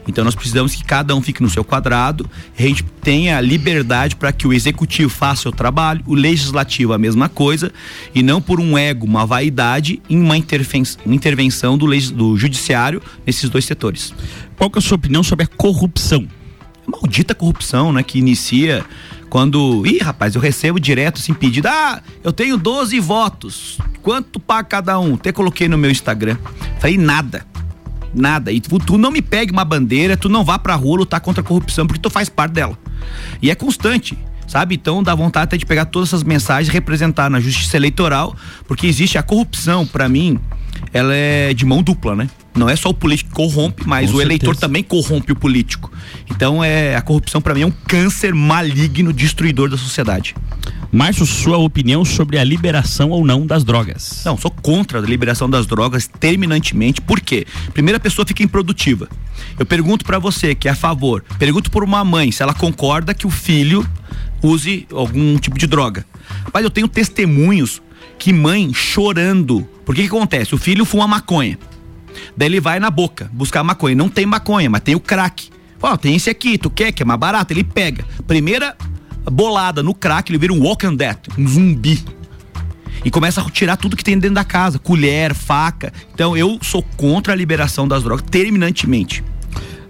Então 0.06 0.24
nós 0.24 0.34
precisamos 0.34 0.74
que 0.74 0.84
cada 0.84 1.14
um 1.14 1.22
fique 1.22 1.42
no 1.42 1.50
seu 1.50 1.64
quadrado, 1.64 2.28
a 2.58 2.62
gente 2.62 2.82
tenha 3.02 3.40
liberdade 3.40 4.16
para 4.16 4.32
que 4.32 4.46
o 4.46 4.52
executivo 4.52 5.10
faça 5.10 5.48
o 5.48 5.52
trabalho, 5.52 6.02
o 6.06 6.14
legislativo 6.14 6.92
a 6.92 6.98
mesma 6.98 7.28
coisa, 7.28 7.72
e 8.14 8.22
não 8.22 8.40
por 8.40 8.60
um 8.60 8.76
ego, 8.76 9.06
uma 9.06 9.26
vaidade 9.26 10.02
em 10.08 10.20
uma 10.20 10.36
intervenção, 10.36 11.78
do, 11.78 11.86
do 12.12 12.36
judiciário 12.36 13.02
nesses 13.26 13.48
dois 13.48 13.64
setores. 13.64 14.12
Qual 14.56 14.70
que 14.70 14.78
é 14.78 14.80
a 14.80 14.82
sua 14.82 14.96
opinião 14.96 15.22
sobre 15.22 15.44
a 15.44 15.48
corrupção? 15.48 16.26
Maldita 16.86 17.34
corrupção, 17.34 17.92
né, 17.92 18.02
que 18.02 18.18
inicia 18.18 18.84
quando, 19.28 19.86
ih, 19.86 19.98
rapaz, 19.98 20.34
eu 20.34 20.40
recebo 20.40 20.80
direto 20.80 21.18
assim 21.18 21.32
pedido: 21.32 21.68
"Ah, 21.68 22.02
eu 22.24 22.32
tenho 22.32 22.56
12 22.56 22.98
votos. 22.98 23.78
Quanto 24.02 24.40
paga 24.40 24.64
cada 24.64 24.98
um?" 24.98 25.14
Até 25.14 25.30
coloquei 25.30 25.68
no 25.68 25.78
meu 25.78 25.90
Instagram. 25.90 26.36
Falei 26.80 26.98
nada 26.98 27.46
nada. 28.14 28.52
E 28.52 28.60
tu, 28.60 28.78
tu, 28.78 28.98
não 28.98 29.10
me 29.10 29.22
pegue 29.22 29.52
uma 29.52 29.64
bandeira, 29.64 30.16
tu 30.16 30.28
não 30.28 30.44
vá 30.44 30.58
pra 30.58 30.74
rua 30.74 30.98
lutar 30.98 31.20
contra 31.20 31.40
a 31.40 31.44
corrupção, 31.44 31.86
porque 31.86 32.00
tu 32.00 32.10
faz 32.10 32.28
parte 32.28 32.52
dela. 32.52 32.78
E 33.40 33.50
é 33.50 33.54
constante. 33.54 34.16
Sabe? 34.46 34.74
Então 34.74 35.00
dá 35.00 35.14
vontade 35.14 35.44
até 35.44 35.56
de 35.56 35.64
pegar 35.64 35.84
todas 35.84 36.08
essas 36.08 36.24
mensagens 36.24 36.68
e 36.68 36.72
representar 36.72 37.30
na 37.30 37.38
justiça 37.38 37.76
eleitoral, 37.76 38.34
porque 38.66 38.84
existe 38.84 39.16
a 39.16 39.22
corrupção, 39.22 39.86
para 39.86 40.08
mim, 40.08 40.40
ela 40.92 41.14
é 41.14 41.54
de 41.54 41.64
mão 41.64 41.84
dupla, 41.84 42.16
né? 42.16 42.28
Não 42.56 42.68
é 42.68 42.74
só 42.74 42.88
o 42.88 42.94
político 42.94 43.30
que 43.30 43.36
corrompe, 43.36 43.84
mas 43.86 44.10
Com 44.10 44.16
o 44.16 44.18
certeza. 44.18 44.22
eleitor 44.26 44.56
também 44.56 44.82
corrompe 44.82 45.30
o 45.30 45.36
político. 45.36 45.92
Então 46.28 46.64
é 46.64 46.96
a 46.96 47.00
corrupção 47.00 47.40
para 47.40 47.54
mim 47.54 47.60
é 47.60 47.66
um 47.66 47.70
câncer 47.70 48.34
maligno 48.34 49.12
destruidor 49.12 49.68
da 49.70 49.76
sociedade. 49.76 50.34
Márcio, 50.92 51.24
sua 51.24 51.56
opinião 51.56 52.04
sobre 52.04 52.36
a 52.36 52.42
liberação 52.42 53.10
ou 53.10 53.24
não 53.24 53.46
das 53.46 53.62
drogas? 53.62 54.22
Não, 54.24 54.36
sou 54.36 54.50
contra 54.50 54.98
a 54.98 55.02
liberação 55.02 55.48
das 55.48 55.64
drogas 55.64 56.08
terminantemente. 56.08 57.00
Por 57.00 57.20
quê? 57.20 57.46
Primeira 57.72 58.00
pessoa 58.00 58.26
fica 58.26 58.42
improdutiva. 58.42 59.08
Eu 59.56 59.64
pergunto 59.64 60.04
para 60.04 60.18
você 60.18 60.52
que 60.52 60.66
é 60.66 60.72
a 60.72 60.74
favor, 60.74 61.24
pergunto 61.38 61.70
por 61.70 61.84
uma 61.84 62.04
mãe 62.04 62.32
se 62.32 62.42
ela 62.42 62.52
concorda 62.52 63.14
que 63.14 63.24
o 63.24 63.30
filho 63.30 63.88
use 64.42 64.84
algum 64.92 65.38
tipo 65.38 65.56
de 65.56 65.68
droga. 65.68 66.04
Mas 66.52 66.64
eu 66.64 66.70
tenho 66.70 66.88
testemunhos 66.88 67.80
que 68.18 68.32
mãe 68.32 68.74
chorando. 68.74 69.68
Porque 69.84 70.02
que 70.02 70.08
acontece? 70.08 70.56
O 70.56 70.58
filho 70.58 70.84
fuma 70.84 71.06
maconha. 71.06 71.56
Daí 72.36 72.48
ele 72.48 72.60
vai 72.60 72.80
na 72.80 72.90
boca 72.90 73.30
buscar 73.32 73.62
maconha. 73.62 73.94
Não 73.94 74.08
tem 74.08 74.26
maconha, 74.26 74.68
mas 74.68 74.80
tem 74.80 74.96
o 74.96 75.00
crack. 75.00 75.50
Ó, 75.80 75.92
oh, 75.92 75.96
tem 75.96 76.16
esse 76.16 76.28
aqui, 76.28 76.58
tu 76.58 76.68
quer 76.68 76.90
que 76.90 77.02
é 77.02 77.06
mais 77.06 77.18
barato? 77.18 77.52
Ele 77.52 77.62
pega. 77.62 78.04
Primeira 78.26 78.76
bolada 79.24 79.82
no 79.82 79.94
crack, 79.94 80.30
ele 80.30 80.38
vira 80.38 80.52
um 80.52 80.60
walking 80.60 80.96
dead, 80.96 81.16
um 81.36 81.46
zumbi. 81.46 82.02
E 83.04 83.10
começa 83.10 83.40
a 83.40 83.50
tirar 83.50 83.76
tudo 83.76 83.96
que 83.96 84.04
tem 84.04 84.18
dentro 84.18 84.34
da 84.34 84.44
casa, 84.44 84.78
colher, 84.78 85.34
faca. 85.34 85.92
Então 86.14 86.36
eu 86.36 86.58
sou 86.62 86.82
contra 86.96 87.32
a 87.32 87.36
liberação 87.36 87.88
das 87.88 88.02
drogas 88.02 88.24
terminantemente. 88.30 89.24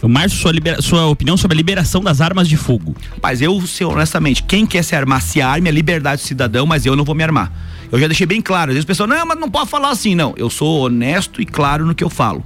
Márcio, 0.03 0.39
sua, 0.39 0.53
libera... 0.53 0.81
sua 0.81 1.07
opinião 1.07 1.37
sobre 1.37 1.55
a 1.55 1.59
liberação 1.59 2.03
das 2.03 2.21
armas 2.21 2.49
de 2.49 2.57
fogo. 2.57 2.97
Mas 3.23 3.43
eu, 3.43 3.63
honestamente, 3.87 4.43
quem 4.45 4.65
quer 4.65 4.83
se 4.83 4.97
armar, 4.97 5.21
se 5.21 5.43
arme, 5.43 5.69
é 5.69 5.73
liberdade 5.73 6.23
do 6.23 6.27
cidadão, 6.27 6.65
mas 6.67 6.87
eu 6.87 6.97
não 6.97 7.05
vou 7.05 7.15
me 7.15 7.23
armar. 7.23 7.53
Eu 7.93 7.99
já 7.99 8.07
deixei 8.07 8.27
bem 8.27 8.41
claro. 8.41 8.71
Às 8.71 8.75
vezes 8.75 8.85
o 8.85 8.87
pessoal, 8.87 9.09
não, 9.09 9.27
mas 9.27 9.39
não 9.39 9.51
pode 9.51 9.69
falar 9.69 9.91
assim. 9.91 10.15
Não, 10.15 10.33
eu 10.37 10.49
sou 10.49 10.87
honesto 10.87 11.43
e 11.43 11.47
claro 11.47 11.85
no 11.85 11.95
que 11.95 12.05
eu 12.05 12.09
falo. 12.09 12.45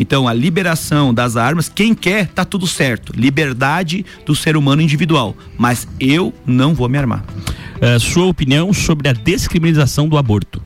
Então, 0.00 0.26
a 0.26 0.32
liberação 0.32 1.12
das 1.12 1.36
armas, 1.36 1.68
quem 1.68 1.94
quer, 1.94 2.26
tá 2.28 2.42
tudo 2.42 2.66
certo. 2.66 3.12
Liberdade 3.14 4.02
do 4.24 4.34
ser 4.34 4.56
humano 4.56 4.80
individual. 4.80 5.36
Mas 5.58 5.86
eu 6.00 6.32
não 6.46 6.74
vou 6.74 6.88
me 6.88 6.96
armar. 6.96 7.22
Uh, 7.76 8.00
sua 8.00 8.24
opinião 8.24 8.72
sobre 8.72 9.10
a 9.10 9.12
descriminalização 9.12 10.08
do 10.08 10.16
aborto? 10.16 10.62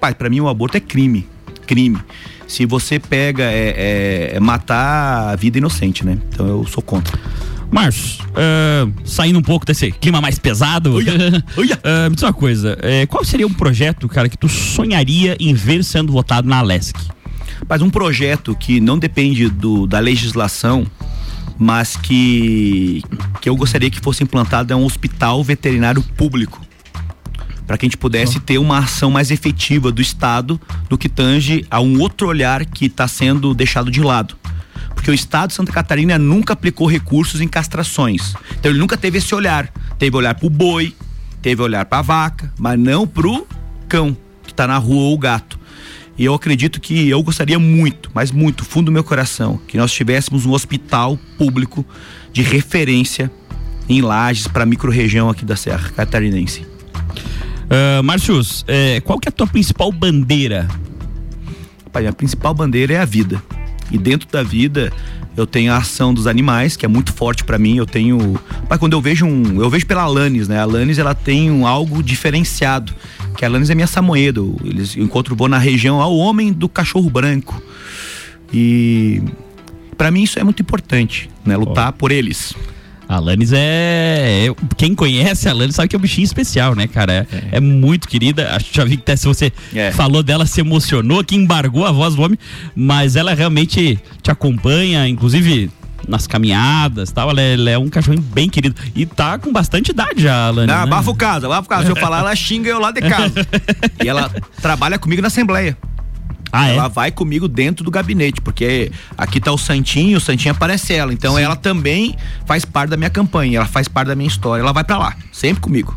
Pai, 0.00 0.14
para 0.14 0.30
mim 0.30 0.40
o 0.40 0.48
aborto 0.48 0.78
é 0.78 0.80
crime. 0.80 1.28
Crime. 1.66 1.98
Se 2.48 2.64
você 2.64 2.98
pega, 2.98 3.42
é, 3.44 3.74
é, 3.76 4.36
é 4.36 4.40
matar 4.40 5.28
a 5.28 5.36
vida 5.36 5.58
inocente, 5.58 6.02
né? 6.02 6.18
Então 6.30 6.46
eu 6.46 6.66
sou 6.66 6.82
contra. 6.82 7.18
Marcos, 7.70 8.20
uh, 8.20 8.90
saindo 9.04 9.38
um 9.38 9.42
pouco 9.42 9.66
desse 9.66 9.92
clima 9.92 10.20
mais 10.20 10.38
pesado, 10.38 10.94
uia, 10.94 11.12
uia. 11.58 11.76
uh, 11.76 12.08
me 12.08 12.14
diz 12.14 12.22
uma 12.22 12.32
coisa, 12.32 12.78
uh, 12.78 13.06
qual 13.06 13.22
seria 13.22 13.46
um 13.46 13.52
projeto, 13.52 14.08
cara, 14.08 14.30
que 14.30 14.36
tu 14.36 14.48
sonharia 14.48 15.36
em 15.38 15.52
ver 15.52 15.84
sendo 15.84 16.10
votado 16.10 16.48
na 16.48 16.56
Alesc? 16.56 16.96
Mas 17.68 17.82
um 17.82 17.90
projeto 17.90 18.54
que 18.54 18.80
não 18.80 18.98
depende 18.98 19.48
do, 19.48 19.86
da 19.86 19.98
legislação, 19.98 20.86
mas 21.58 21.96
que, 21.96 23.02
que 23.40 23.48
eu 23.48 23.56
gostaria 23.56 23.90
que 23.90 24.00
fosse 24.00 24.22
implantado 24.22 24.72
é 24.72 24.76
um 24.76 24.84
hospital 24.84 25.42
veterinário 25.42 26.02
público. 26.02 26.60
Para 27.66 27.78
que 27.78 27.86
a 27.86 27.88
gente 27.88 27.96
pudesse 27.96 28.40
ter 28.40 28.58
uma 28.58 28.78
ação 28.78 29.10
mais 29.10 29.30
efetiva 29.30 29.92
do 29.92 30.02
Estado 30.02 30.60
do 30.88 30.98
que 30.98 31.08
tange 31.08 31.64
a 31.70 31.80
um 31.80 32.00
outro 32.00 32.26
olhar 32.26 32.64
que 32.66 32.86
está 32.86 33.06
sendo 33.06 33.54
deixado 33.54 33.90
de 33.90 34.02
lado. 34.02 34.36
Porque 34.94 35.10
o 35.10 35.14
Estado 35.14 35.48
de 35.48 35.54
Santa 35.54 35.72
Catarina 35.72 36.18
nunca 36.18 36.52
aplicou 36.52 36.86
recursos 36.86 37.40
em 37.40 37.48
castrações. 37.48 38.34
Então 38.58 38.70
ele 38.70 38.78
nunca 38.78 38.96
teve 38.96 39.18
esse 39.18 39.34
olhar. 39.34 39.72
Teve 39.98 40.16
olhar 40.16 40.34
para 40.34 40.46
o 40.46 40.50
boi, 40.50 40.94
teve 41.40 41.62
olhar 41.62 41.84
para 41.86 41.98
a 41.98 42.02
vaca, 42.02 42.52
mas 42.58 42.78
não 42.78 43.06
para 43.06 43.26
o 43.26 43.46
cão 43.88 44.16
que 44.42 44.50
está 44.50 44.66
na 44.66 44.78
rua 44.78 45.02
ou 45.02 45.14
o 45.14 45.18
gato. 45.18 45.58
E 46.18 46.24
eu 46.24 46.34
acredito 46.34 46.80
que 46.80 47.08
eu 47.08 47.22
gostaria 47.22 47.58
muito, 47.58 48.10
mas 48.14 48.30
muito, 48.30 48.64
fundo 48.64 48.86
do 48.86 48.92
meu 48.92 49.02
coração, 49.02 49.58
que 49.66 49.78
nós 49.78 49.92
tivéssemos 49.92 50.44
um 50.44 50.52
hospital 50.52 51.18
público 51.38 51.84
de 52.32 52.42
referência 52.42 53.30
em 53.88 54.00
Lages 54.00 54.46
para 54.46 54.62
a 54.62 54.66
microrregião 54.66 55.28
aqui 55.28 55.44
da 55.44 55.56
Serra 55.56 55.90
Catarinense. 55.90 56.60
Uh, 56.60 58.02
Marcius, 58.02 58.64
é, 58.68 59.00
qual 59.00 59.18
que 59.18 59.28
é 59.28 59.30
a 59.30 59.32
tua 59.32 59.46
principal 59.46 59.90
bandeira? 59.90 60.68
Pai, 61.90 62.06
a 62.06 62.12
principal 62.12 62.54
bandeira 62.54 62.94
é 62.94 62.98
a 62.98 63.04
vida. 63.04 63.42
E 63.92 63.98
dentro 63.98 64.28
da 64.28 64.42
vida, 64.42 64.90
eu 65.36 65.46
tenho 65.46 65.72
a 65.72 65.76
ação 65.76 66.12
dos 66.12 66.26
animais, 66.26 66.76
que 66.76 66.84
é 66.84 66.88
muito 66.88 67.12
forte 67.12 67.44
para 67.44 67.58
mim. 67.58 67.76
Eu 67.76 67.86
tenho. 67.86 68.40
Pai, 68.68 68.78
quando 68.78 68.94
eu 68.94 69.00
vejo 69.00 69.26
um. 69.26 69.60
Eu 69.60 69.68
vejo 69.68 69.86
pela 69.86 70.02
Alanis, 70.02 70.48
né? 70.48 70.58
A 70.58 70.62
Alanis 70.62 70.98
ela 70.98 71.14
tem 71.14 71.50
um 71.50 71.66
algo 71.66 72.02
diferenciado 72.02 72.92
que 73.36 73.44
a 73.44 73.48
Alanis 73.48 73.70
é 73.70 73.74
minha 73.74 73.86
samoedo. 73.86 74.56
Eles 74.64 74.96
encontro 74.96 75.36
vou 75.36 75.48
na 75.48 75.58
região 75.58 76.00
ao 76.00 76.16
homem 76.16 76.52
do 76.52 76.68
cachorro 76.68 77.08
branco. 77.08 77.62
E 78.52 79.22
para 79.96 80.10
mim 80.10 80.22
isso 80.22 80.38
é 80.38 80.44
muito 80.44 80.60
importante, 80.60 81.30
né? 81.44 81.56
Lutar 81.56 81.90
oh. 81.90 81.92
por 81.92 82.10
eles. 82.10 82.54
A 83.12 83.16
Alanis 83.16 83.52
é, 83.52 84.46
é. 84.46 84.54
Quem 84.74 84.94
conhece 84.94 85.46
a 85.46 85.50
Alanis 85.50 85.74
sabe 85.74 85.88
que 85.88 85.94
é 85.94 85.98
um 85.98 86.02
bichinho 86.02 86.24
especial, 86.24 86.74
né, 86.74 86.86
cara? 86.86 87.12
É, 87.12 87.36
é. 87.36 87.48
é 87.52 87.60
muito 87.60 88.08
querida. 88.08 88.56
Acho 88.56 88.70
que 88.70 88.76
já 88.76 88.84
vi 88.86 88.96
que 88.96 89.02
até 89.02 89.16
se 89.16 89.26
você 89.26 89.52
é. 89.74 89.92
falou 89.92 90.22
dela, 90.22 90.46
se 90.46 90.62
emocionou, 90.62 91.22
que 91.22 91.36
embargou 91.36 91.84
a 91.84 91.92
voz 91.92 92.14
do 92.14 92.22
homem, 92.22 92.38
mas 92.74 93.14
ela 93.14 93.34
realmente 93.34 93.98
te 94.22 94.30
acompanha, 94.30 95.06
inclusive 95.06 95.70
nas 96.08 96.26
caminhadas 96.26 97.12
tal. 97.12 97.28
Ela 97.28 97.42
é, 97.42 97.52
ela 97.52 97.70
é, 97.72 97.78
um 97.78 97.90
cachorro 97.90 98.18
bem 98.18 98.48
querido. 98.48 98.74
E 98.94 99.04
tá 99.04 99.38
com 99.38 99.52
bastante 99.52 99.90
idade 99.90 100.22
já, 100.22 100.46
Alane. 100.46 100.68
Não, 100.68 100.74
né? 100.74 100.82
abafa 100.82 101.10
o 101.10 101.14
caso, 101.14 101.44
abafa 101.44 101.66
o 101.66 101.68
caso. 101.68 101.84
Se 101.84 101.92
eu 101.92 101.96
falar, 101.96 102.20
ela 102.20 102.34
xinga 102.34 102.70
eu 102.70 102.80
lá 102.80 102.92
de 102.92 103.02
casa. 103.02 103.46
e 104.02 104.08
ela 104.08 104.30
trabalha 104.62 104.98
comigo 104.98 105.20
na 105.20 105.28
Assembleia. 105.28 105.76
Ah, 106.52 106.68
ela 106.68 106.84
é? 106.84 106.88
vai 106.88 107.10
comigo 107.10 107.48
dentro 107.48 107.82
do 107.82 107.90
gabinete, 107.90 108.40
porque 108.42 108.92
aqui 109.16 109.40
tá 109.40 109.50
o 109.50 109.56
Santinho, 109.56 110.18
o 110.18 110.20
Santinho 110.20 110.52
aparece 110.52 110.92
ela. 110.92 111.12
Então 111.12 111.36
Sim. 111.36 111.42
ela 111.42 111.56
também 111.56 112.14
faz 112.46 112.62
parte 112.64 112.90
da 112.90 112.96
minha 112.96 113.08
campanha, 113.08 113.56
ela 113.56 113.66
faz 113.66 113.88
parte 113.88 114.08
da 114.08 114.14
minha 114.14 114.28
história. 114.28 114.62
Ela 114.62 114.72
vai 114.72 114.84
para 114.84 114.98
lá, 114.98 115.16
sempre 115.32 115.62
comigo. 115.62 115.96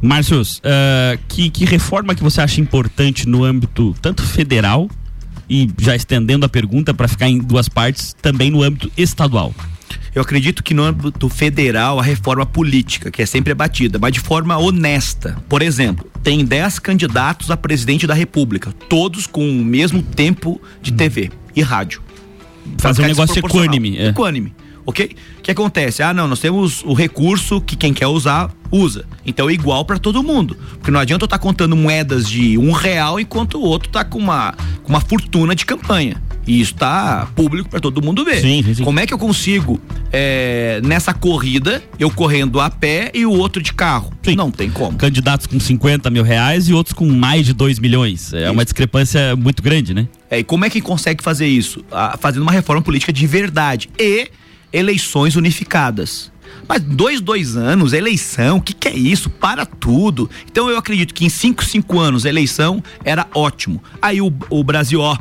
Márcios, 0.00 0.58
uh, 0.58 1.18
que, 1.26 1.50
que 1.50 1.64
reforma 1.64 2.14
que 2.14 2.22
você 2.22 2.40
acha 2.40 2.60
importante 2.60 3.26
no 3.26 3.42
âmbito 3.42 3.94
tanto 4.00 4.22
federal 4.22 4.88
e 5.48 5.68
já 5.78 5.96
estendendo 5.96 6.46
a 6.46 6.48
pergunta 6.48 6.94
para 6.94 7.08
ficar 7.08 7.28
em 7.28 7.38
duas 7.38 7.68
partes, 7.68 8.14
também 8.22 8.50
no 8.50 8.62
âmbito 8.62 8.92
estadual? 8.96 9.52
Eu 10.14 10.22
acredito 10.22 10.62
que 10.62 10.74
no 10.74 10.82
âmbito 10.82 11.28
federal 11.28 11.98
a 11.98 12.02
reforma 12.02 12.44
política, 12.46 13.10
que 13.10 13.22
é 13.22 13.26
sempre 13.26 13.54
batida, 13.54 13.98
mas 13.98 14.12
de 14.12 14.20
forma 14.20 14.56
honesta. 14.56 15.36
Por 15.48 15.62
exemplo, 15.62 16.10
tem 16.22 16.44
10 16.44 16.78
candidatos 16.78 17.50
a 17.50 17.56
presidente 17.56 18.06
da 18.06 18.14
República, 18.14 18.72
todos 18.88 19.26
com 19.26 19.48
o 19.48 19.64
mesmo 19.64 20.02
tempo 20.02 20.60
de 20.82 20.92
TV 20.92 21.30
e 21.54 21.62
rádio. 21.62 22.02
Fazer 22.78 23.02
um 23.02 23.06
negócio 23.06 23.38
equânime. 23.38 23.98
É. 23.98 24.08
Equânime 24.08 24.52
ok? 24.86 25.16
O 25.38 25.42
que 25.42 25.50
acontece? 25.50 26.02
Ah, 26.02 26.12
não, 26.12 26.26
nós 26.26 26.40
temos 26.40 26.82
o 26.84 26.92
recurso 26.92 27.60
que 27.60 27.76
quem 27.76 27.92
quer 27.92 28.06
usar, 28.06 28.50
usa. 28.70 29.04
Então 29.24 29.48
é 29.48 29.52
igual 29.52 29.84
para 29.84 29.98
todo 29.98 30.22
mundo. 30.22 30.56
Porque 30.74 30.90
não 30.90 31.00
adianta 31.00 31.24
eu 31.24 31.26
estar 31.26 31.38
tá 31.38 31.42
contando 31.42 31.76
moedas 31.76 32.28
de 32.28 32.58
um 32.58 32.72
real 32.72 33.18
enquanto 33.18 33.58
o 33.58 33.62
outro 33.62 33.88
tá 33.90 34.04
com 34.04 34.18
uma, 34.18 34.54
com 34.82 34.90
uma 34.90 35.00
fortuna 35.00 35.54
de 35.54 35.64
campanha. 35.64 36.22
E 36.46 36.60
isso 36.60 36.74
tá 36.74 37.28
público 37.34 37.68
para 37.68 37.80
todo 37.80 38.02
mundo 38.02 38.24
ver. 38.24 38.40
Sim, 38.40 38.62
sim, 38.62 38.74
sim. 38.74 38.84
Como 38.84 39.00
é 39.00 39.06
que 39.06 39.14
eu 39.14 39.18
consigo, 39.18 39.80
é, 40.12 40.80
nessa 40.84 41.14
corrida, 41.14 41.82
eu 41.98 42.10
correndo 42.10 42.60
a 42.60 42.70
pé 42.70 43.10
e 43.14 43.24
o 43.24 43.32
outro 43.32 43.62
de 43.62 43.72
carro? 43.72 44.12
Não 44.36 44.50
tem 44.50 44.70
como. 44.70 44.96
Candidatos 44.98 45.46
com 45.46 45.58
50 45.58 46.10
mil 46.10 46.22
reais 46.22 46.68
e 46.68 46.74
outros 46.74 46.94
com 46.94 47.06
mais 47.06 47.46
de 47.46 47.52
2 47.52 47.78
milhões. 47.78 48.32
É 48.32 48.50
uma 48.50 48.64
discrepância 48.64 49.34
muito 49.36 49.62
grande, 49.62 49.94
né? 49.94 50.06
É, 50.30 50.38
e 50.40 50.44
como 50.44 50.64
é 50.64 50.70
que 50.70 50.80
consegue 50.80 51.22
fazer 51.22 51.46
isso? 51.46 51.84
Ah, 51.90 52.16
fazendo 52.20 52.42
uma 52.42 52.52
reforma 52.52 52.82
política 52.82 53.12
de 53.12 53.26
verdade 53.26 53.88
e 53.98 54.28
eleições 54.72 55.36
unificadas. 55.36 56.32
Mas 56.68 56.82
dois, 56.82 57.20
dois 57.20 57.56
anos, 57.56 57.92
eleição, 57.92 58.56
o 58.58 58.60
que, 58.60 58.72
que 58.72 58.88
é 58.88 58.96
isso? 58.96 59.28
Para 59.28 59.66
tudo. 59.66 60.30
Então 60.50 60.68
eu 60.68 60.78
acredito 60.78 61.12
que 61.12 61.24
em 61.24 61.28
cinco, 61.28 61.64
cinco 61.64 62.00
anos 62.00 62.24
eleição 62.24 62.82
era 63.04 63.26
ótimo. 63.34 63.82
Aí 64.00 64.20
o, 64.20 64.32
o 64.50 64.64
Brasil, 64.64 65.00
ó, 65.00 65.16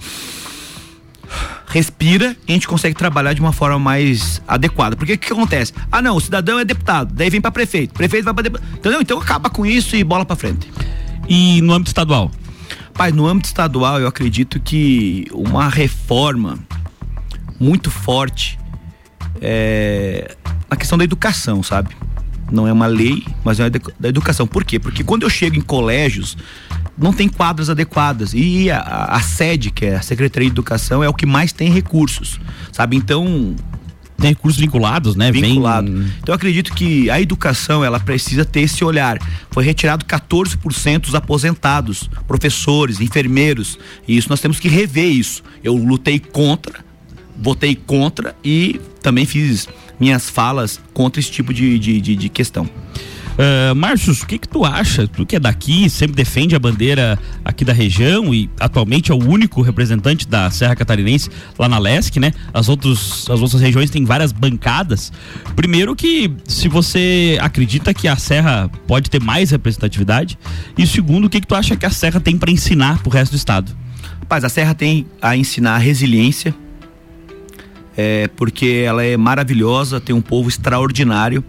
respira 1.74 2.38
e 2.48 2.52
a 2.52 2.54
gente 2.54 2.68
consegue 2.68 2.96
trabalhar 2.96 3.34
de 3.34 3.42
uma 3.42 3.52
forma 3.52 3.80
mais 3.80 4.40
adequada. 4.48 4.96
Porque 4.96 5.14
o 5.14 5.18
que, 5.18 5.26
que 5.26 5.34
acontece? 5.34 5.74
Ah, 5.92 6.04
não, 6.04 6.16
o 6.16 6.22
cidadão 6.22 6.60
é 6.60 6.64
deputado, 6.64 7.12
daí 7.16 7.32
vem 7.32 7.42
para 7.42 7.52
prefeito, 7.52 7.96
prefeito 7.96 8.24
vai 8.24 8.34
para 8.34 8.44
deputado. 8.44 8.78
Entendeu? 8.78 9.02
Então 9.02 9.20
acaba 9.20 9.50
com 9.50 9.66
isso 9.66 9.96
e 9.96 10.04
bola 10.04 10.24
para 10.24 10.36
frente. 10.36 10.72
E 11.28 11.62
no 11.64 11.74
âmbito 11.74 11.90
estadual? 11.90 12.32
Pai, 12.94 13.12
no 13.12 13.26
âmbito 13.26 13.48
estadual, 13.48 14.00
eu 14.00 14.08
acredito 14.08 14.60
que 14.60 15.26
uma 15.32 15.68
reforma 15.68 16.60
muito 17.60 17.90
forte 17.90 18.60
é 19.42 20.38
a 20.70 20.76
questão 20.76 20.96
da 20.96 21.04
educação, 21.04 21.64
sabe? 21.64 21.96
Não 22.52 22.68
é 22.68 22.74
uma 22.74 22.88
lei, 22.88 23.26
mas 23.44 23.60
é 23.60 23.70
da 23.70 24.10
educação. 24.10 24.46
Por 24.46 24.64
quê? 24.64 24.80
Porque 24.80 25.04
quando 25.04 25.24
eu 25.24 25.30
chego 25.30 25.56
em 25.56 25.62
colégios, 25.62 26.38
não 26.98 27.12
tem 27.12 27.28
quadras 27.28 27.70
adequadas. 27.70 28.34
E 28.34 28.70
a, 28.70 28.80
a, 28.80 29.22
sede, 29.22 29.72
que 29.72 29.86
é 29.86 29.96
a 29.96 30.02
Secretaria 30.02 30.50
de 30.50 30.54
Educação, 30.54 31.04
é 31.04 31.10
o 31.10 31.14
que 31.14 31.26
mais 31.26 31.52
tem 31.52 31.70
recursos, 31.72 32.40
sabe? 32.72 32.96
Então. 32.96 33.56
Tem 34.16 34.30
recursos 34.30 34.62
vinculados, 34.62 35.16
né? 35.16 35.32
Vinculado. 35.32 35.92
Vem... 35.92 36.12
Então 36.22 36.32
eu 36.32 36.36
acredito 36.36 36.74
que 36.74 37.10
a 37.10 37.20
educação, 37.20 37.84
ela 37.84 38.00
precisa 38.00 38.46
ter 38.46 38.62
esse 38.62 38.86
olhar. 38.86 39.18
Foi 39.50 39.66
retirado 39.66 40.06
14% 40.06 41.00
dos 41.02 41.16
aposentados, 41.16 42.10
professores, 42.26 43.02
enfermeiros. 43.02 43.78
E 44.08 44.16
isso 44.16 44.30
nós 44.30 44.40
temos 44.40 44.60
que 44.60 44.70
rever 44.70 45.12
isso. 45.12 45.44
Eu 45.64 45.76
lutei 45.76 46.20
contra, 46.20 46.86
votei 47.36 47.76
contra 47.76 48.36
e 48.46 48.80
também 49.02 49.26
fiz 49.26 49.68
minhas 50.00 50.30
falas 50.30 50.80
contra 50.94 51.20
esse 51.20 51.32
tipo 51.32 51.54
de, 51.54 51.78
de, 51.80 52.02
de, 52.02 52.16
de 52.16 52.30
questão. 52.30 52.70
Uh, 53.34 53.74
Márcio, 53.74 54.14
o 54.14 54.28
que 54.28 54.38
que 54.38 54.48
tu 54.48 54.64
acha? 54.64 55.08
Tu 55.08 55.26
que 55.26 55.36
é 55.36 55.40
daqui, 55.40 55.90
sempre 55.90 56.16
defende 56.16 56.56
a 56.56 56.60
bandeira 56.60 57.18
aqui 57.44 57.66
da 57.66 57.74
região 57.74 58.34
e 58.34 58.48
atualmente 58.60 59.12
é 59.12 59.16
o 59.16 59.18
único 59.18 59.62
representante 59.64 60.28
da 60.28 60.52
Serra 60.52 60.76
Catarinense 60.76 61.32
lá 61.58 61.68
na 61.68 61.80
Lesc, 61.80 62.20
né? 62.20 62.32
As, 62.54 62.70
outros, 62.70 63.28
as 63.32 63.42
outras 63.42 63.60
regiões 63.60 63.90
têm 63.90 64.06
várias 64.06 64.32
bancadas. 64.32 65.12
Primeiro 65.56 65.96
que 65.96 66.32
se 66.48 66.68
você 66.68 67.38
acredita 67.42 67.92
que 67.92 68.08
a 68.08 68.16
Serra 68.16 68.70
pode 68.86 69.10
ter 69.10 69.20
mais 69.20 69.50
representatividade 69.50 70.38
e 70.78 70.86
segundo, 70.86 71.26
o 71.26 71.30
que 71.30 71.42
que 71.42 71.48
tu 71.48 71.56
acha 71.56 71.76
que 71.76 71.88
a 71.88 71.92
Serra 71.92 72.20
tem 72.20 72.38
para 72.38 72.52
ensinar 72.52 73.02
pro 73.02 73.10
resto 73.10 73.32
do 73.32 73.38
estado? 73.38 73.76
Rapaz, 74.20 74.44
a 74.44 74.50
Serra 74.50 74.76
tem 74.76 75.08
a 75.20 75.36
ensinar 75.36 75.80
resiliência, 75.80 76.54
é, 77.96 78.28
porque 78.36 78.84
ela 78.86 79.04
é 79.04 79.16
maravilhosa, 79.18 80.00
tem 80.00 80.16
um 80.16 80.22
povo 80.22 80.50
extraordinário 80.50 81.44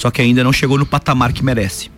só 0.00 0.10
que 0.10 0.22
ainda 0.22 0.42
não 0.42 0.52
chegou 0.52 0.78
no 0.78 0.86
patamar 0.86 1.32
que 1.32 1.44
merece. 1.44 1.90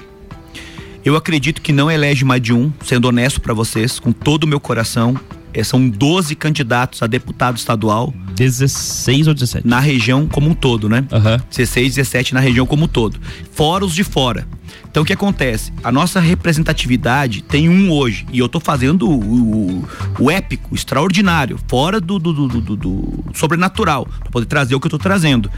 Eu 1.04 1.16
acredito 1.16 1.60
que 1.60 1.72
não 1.72 1.90
elege 1.90 2.24
mais 2.24 2.40
de 2.40 2.52
um, 2.52 2.72
sendo 2.84 3.06
honesto 3.06 3.40
para 3.40 3.54
vocês, 3.54 3.98
com 3.98 4.12
todo 4.12 4.44
o 4.44 4.46
meu 4.46 4.60
coração. 4.60 5.18
É, 5.54 5.62
são 5.62 5.88
12 5.88 6.34
candidatos 6.34 7.02
a 7.02 7.06
deputado 7.06 7.56
estadual. 7.56 8.12
16 8.34 9.28
ou 9.28 9.34
17? 9.34 9.66
Na 9.66 9.80
região 9.80 10.26
como 10.26 10.48
um 10.48 10.54
todo, 10.54 10.88
né? 10.88 11.04
Uhum. 11.12 11.44
16, 11.50 11.96
17 11.96 12.34
na 12.34 12.40
região 12.40 12.66
como 12.66 12.84
um 12.84 12.88
todo. 12.88 13.20
Fora 13.52 13.84
os 13.84 13.94
de 13.94 14.02
fora. 14.02 14.46
Então 14.90 15.02
o 15.02 15.06
que 15.06 15.12
acontece? 15.12 15.72
A 15.82 15.90
nossa 15.90 16.20
representatividade 16.20 17.42
tem 17.42 17.68
um 17.68 17.90
hoje. 17.90 18.26
E 18.32 18.38
eu 18.38 18.48
tô 18.48 18.60
fazendo 18.60 19.08
o, 19.08 19.80
o, 19.80 19.88
o 20.18 20.30
épico, 20.30 20.68
o 20.72 20.74
extraordinário, 20.74 21.58
fora 21.68 22.00
do, 22.00 22.18
do, 22.18 22.32
do, 22.32 22.60
do, 22.60 22.76
do 22.76 23.24
sobrenatural, 23.34 24.06
para 24.06 24.30
poder 24.30 24.46
trazer 24.46 24.74
o 24.74 24.80
que 24.80 24.86
eu 24.86 24.90
tô 24.90 24.98
trazendo. 24.98 25.50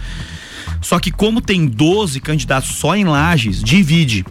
Só 0.81 0.99
que 0.99 1.11
como 1.11 1.41
tem 1.41 1.67
12 1.67 2.21
candidatos 2.21 2.77
só 2.77 2.95
em 2.95 3.05
Lages, 3.05 3.63
divide. 3.63 4.25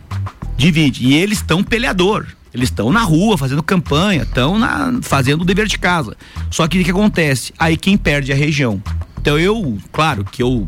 Divide. 0.56 1.08
E 1.08 1.14
eles 1.14 1.40
estão 1.40 1.64
peleador. 1.64 2.28
Eles 2.54 2.70
estão 2.70 2.92
na 2.92 3.02
rua 3.02 3.38
fazendo 3.38 3.64
campanha, 3.64 4.22
estão 4.22 4.60
fazendo 5.02 5.42
o 5.42 5.46
dever 5.46 5.66
de 5.66 5.80
casa. 5.80 6.16
Só 6.52 6.68
que 6.68 6.80
o 6.80 6.84
que 6.84 6.92
acontece? 6.92 7.52
Aí 7.58 7.76
quem 7.76 7.98
perde 7.98 8.32
é 8.32 8.36
a 8.36 8.38
região. 8.38 8.82
Então 9.20 9.40
eu, 9.40 9.78
claro 9.92 10.24
que 10.24 10.44
eu 10.44 10.68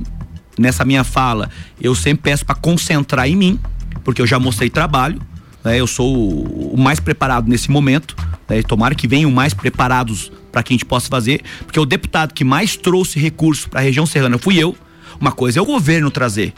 nessa 0.58 0.86
minha 0.86 1.04
fala, 1.04 1.49
eu 1.80 1.93
sempre 1.93 2.32
peço 2.32 2.45
para 2.45 2.56
concentrar 2.56 3.28
em 3.28 3.36
mim, 3.36 3.60
porque 4.06 4.22
eu 4.22 4.28
já 4.28 4.39
mostrei 4.39 4.70
trabalho, 4.70 5.20
né? 5.63 5.78
Eu 5.78 5.88
sou 5.88 6.15
o 6.74 6.78
mais 6.78 7.00
preparado 7.00 7.50
nesse 7.50 7.70
momento, 7.70 8.15
né? 8.48 8.62
Tomara 8.62 8.96
que 8.96 9.08
venham 9.08 9.32
mais 9.32 9.54
preparados 9.54 10.32
para 10.52 10.63
que 10.63 10.72
a 10.72 10.76
gente 10.76 10.86
possa 10.86 11.10
fazer, 11.10 11.41
porque 11.65 11.80
o 11.80 11.86
deputado 11.86 12.34
que 12.34 12.46
mais 12.46 12.78
trouxe 12.78 13.20
recursos 13.20 13.65
para 13.65 13.82
a 13.82 13.84
região 13.84 14.06
serrana 14.06 14.38
fui 14.38 14.58
eu. 14.58 14.78
Uma 15.20 15.32
coisa 15.32 15.60
é 15.60 15.62
o 15.62 15.65
governo 15.65 16.12
trazer, 16.12 16.54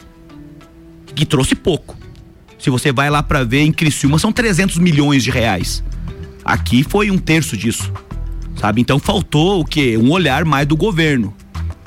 que 1.15 1.25
trouxe 1.25 1.55
pouco. 1.55 1.97
Se 2.59 2.69
você 2.69 2.91
vai 2.91 3.09
lá 3.09 3.23
para 3.23 3.43
ver 3.43 3.61
em 3.61 3.71
Criciúma 3.71 4.19
são 4.19 4.31
300 4.31 4.77
milhões 4.77 5.23
de 5.23 5.31
reais. 5.31 5.83
Aqui 6.43 6.83
foi 6.83 7.09
um 7.09 7.17
terço 7.17 7.55
disso. 7.55 7.91
Sabe? 8.55 8.81
Então 8.81 8.97
faltou 8.97 9.61
o 9.61 9.65
quê? 9.65 9.97
Um 9.97 10.11
olhar 10.11 10.43
mais 10.43 10.67
do 10.67 10.75
governo 10.75 11.33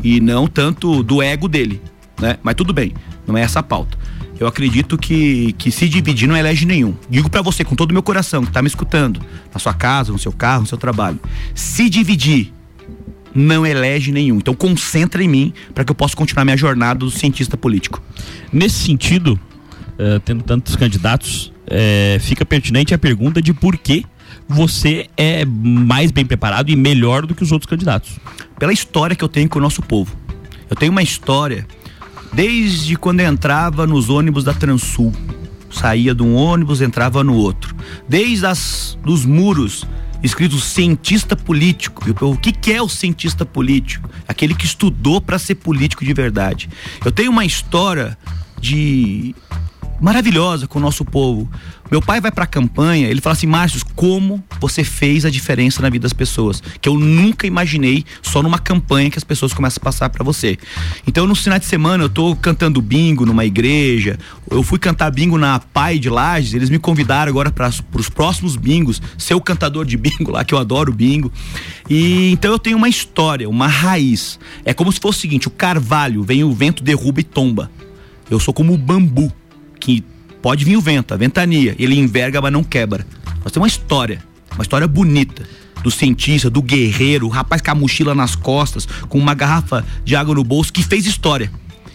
e 0.02 0.20
não 0.20 0.46
tanto 0.46 1.02
do 1.02 1.20
ego 1.20 1.48
dele, 1.48 1.82
né? 2.18 2.38
Mas 2.42 2.54
tudo 2.54 2.72
bem, 2.72 2.94
não 3.26 3.36
é 3.36 3.42
essa 3.42 3.58
a 3.58 3.62
pauta. 3.62 3.98
Eu 4.40 4.46
acredito 4.46 4.96
que, 4.96 5.52
que 5.58 5.70
se 5.70 5.86
dividir 5.86 6.26
não 6.26 6.34
elege 6.34 6.64
nenhum. 6.64 6.94
Digo 7.10 7.28
para 7.28 7.42
você 7.42 7.62
com 7.62 7.76
todo 7.76 7.90
o 7.90 7.92
meu 7.92 8.02
coração 8.02 8.42
que 8.42 8.50
tá 8.50 8.62
me 8.62 8.68
escutando, 8.68 9.20
na 9.52 9.60
sua 9.60 9.74
casa, 9.74 10.10
no 10.10 10.18
seu 10.18 10.32
carro, 10.32 10.62
no 10.62 10.66
seu 10.66 10.78
trabalho. 10.78 11.20
Se 11.54 11.90
dividir 11.90 12.50
não 13.34 13.66
elege 13.66 14.10
nenhum. 14.10 14.38
Então 14.38 14.54
concentra 14.54 15.22
em 15.22 15.28
mim 15.28 15.52
para 15.74 15.84
que 15.84 15.90
eu 15.90 15.94
possa 15.94 16.16
continuar 16.16 16.46
minha 16.46 16.56
jornada 16.56 17.00
do 17.00 17.10
cientista 17.10 17.54
político. 17.54 18.02
Nesse 18.50 18.76
sentido, 18.86 19.38
uh, 19.98 20.18
tendo 20.20 20.42
tantos 20.42 20.74
candidatos, 20.74 21.52
uh, 21.66 22.18
fica 22.20 22.42
pertinente 22.46 22.94
a 22.94 22.98
pergunta 22.98 23.42
de 23.42 23.52
por 23.52 23.76
que 23.76 24.06
você 24.48 25.06
é 25.18 25.44
mais 25.44 26.10
bem 26.10 26.24
preparado 26.24 26.70
e 26.70 26.76
melhor 26.76 27.26
do 27.26 27.34
que 27.34 27.42
os 27.42 27.52
outros 27.52 27.68
candidatos. 27.68 28.18
Pela 28.58 28.72
história 28.72 29.14
que 29.14 29.22
eu 29.22 29.28
tenho 29.28 29.50
com 29.50 29.58
o 29.58 29.62
nosso 29.62 29.82
povo. 29.82 30.16
Eu 30.70 30.76
tenho 30.76 30.92
uma 30.92 31.02
história 31.02 31.66
desde 32.32 32.96
quando 32.96 33.20
entrava 33.20 33.86
nos 33.86 34.08
ônibus 34.08 34.44
da 34.44 34.54
Transul. 34.54 35.12
Saía 35.70 36.14
de 36.14 36.22
um 36.22 36.34
ônibus, 36.34 36.80
entrava 36.80 37.22
no 37.22 37.34
outro. 37.34 37.74
Desde 38.08 38.46
as, 38.46 38.98
dos 39.04 39.24
muros 39.24 39.86
escrito 40.22 40.58
cientista 40.58 41.34
político. 41.34 42.04
O 42.20 42.36
que, 42.36 42.52
que 42.52 42.72
é 42.72 42.82
o 42.82 42.88
cientista 42.88 43.46
político? 43.46 44.08
Aquele 44.28 44.54
que 44.54 44.66
estudou 44.66 45.20
para 45.20 45.38
ser 45.38 45.56
político 45.56 46.04
de 46.04 46.12
verdade. 46.12 46.68
Eu 47.04 47.10
tenho 47.10 47.30
uma 47.30 47.44
história 47.44 48.16
de 48.60 49.34
maravilhosa 50.00 50.66
com 50.66 50.78
o 50.78 50.82
nosso 50.82 51.04
povo. 51.04 51.48
Meu 51.90 52.00
pai 52.00 52.20
vai 52.20 52.30
pra 52.30 52.46
campanha, 52.46 53.08
ele 53.08 53.20
fala 53.20 53.34
assim: 53.34 53.46
Márcio, 53.46 53.80
como 53.96 54.42
você 54.60 54.84
fez 54.84 55.24
a 55.24 55.30
diferença 55.30 55.82
na 55.82 55.90
vida 55.90 56.02
das 56.02 56.12
pessoas? 56.12 56.62
Que 56.80 56.88
eu 56.88 56.98
nunca 56.98 57.46
imaginei 57.46 58.04
só 58.22 58.42
numa 58.42 58.58
campanha 58.58 59.10
que 59.10 59.18
as 59.18 59.24
pessoas 59.24 59.52
começam 59.52 59.80
a 59.80 59.84
passar 59.84 60.08
para 60.08 60.24
você. 60.24 60.56
Então, 61.06 61.26
no 61.26 61.34
final 61.34 61.58
de 61.58 61.66
semana, 61.66 62.04
eu 62.04 62.08
tô 62.08 62.36
cantando 62.36 62.80
bingo 62.80 63.26
numa 63.26 63.44
igreja, 63.44 64.18
eu 64.48 64.62
fui 64.62 64.78
cantar 64.78 65.10
bingo 65.10 65.36
na 65.36 65.58
Pai 65.58 65.98
de 65.98 66.08
Lages, 66.08 66.54
eles 66.54 66.70
me 66.70 66.78
convidaram 66.78 67.28
agora 67.28 67.50
para 67.50 67.68
os 67.94 68.08
próximos 68.08 68.54
bingos, 68.54 69.02
ser 69.18 69.34
o 69.34 69.40
cantador 69.40 69.84
de 69.84 69.96
bingo 69.96 70.30
lá, 70.30 70.44
que 70.44 70.54
eu 70.54 70.58
adoro 70.58 70.92
bingo. 70.92 71.32
E 71.88 72.30
então 72.30 72.52
eu 72.52 72.58
tenho 72.58 72.76
uma 72.76 72.88
história, 72.88 73.48
uma 73.48 73.66
raiz. 73.66 74.38
É 74.64 74.72
como 74.72 74.92
se 74.92 75.00
fosse 75.00 75.18
o 75.18 75.20
seguinte: 75.22 75.48
o 75.48 75.50
carvalho 75.50 76.22
vem 76.22 76.44
o 76.44 76.52
vento, 76.52 76.84
derruba 76.84 77.20
e 77.20 77.24
tomba. 77.24 77.70
Eu 78.30 78.38
sou 78.38 78.54
como 78.54 78.72
o 78.72 78.78
bambu, 78.78 79.32
que 79.80 80.04
Pode 80.42 80.64
vir 80.64 80.76
o 80.76 80.80
vento, 80.80 81.12
a 81.12 81.16
ventania, 81.16 81.76
ele 81.78 81.98
enverga, 81.98 82.40
mas 82.40 82.52
não 82.52 82.64
quebra. 82.64 83.06
Nós 83.44 83.52
temos 83.52 83.56
uma 83.56 83.68
história, 83.68 84.22
uma 84.54 84.62
história 84.62 84.88
bonita 84.88 85.46
do 85.82 85.90
cientista, 85.90 86.48
do 86.48 86.62
guerreiro, 86.62 87.26
o 87.26 87.28
rapaz 87.28 87.60
com 87.60 87.70
a 87.70 87.74
mochila 87.74 88.14
nas 88.14 88.34
costas, 88.34 88.86
com 89.08 89.18
uma 89.18 89.34
garrafa 89.34 89.84
de 90.04 90.16
água 90.16 90.34
no 90.34 90.44
bolso, 90.44 90.72
que 90.72 90.82
fez 90.82 91.06
história 91.06 91.50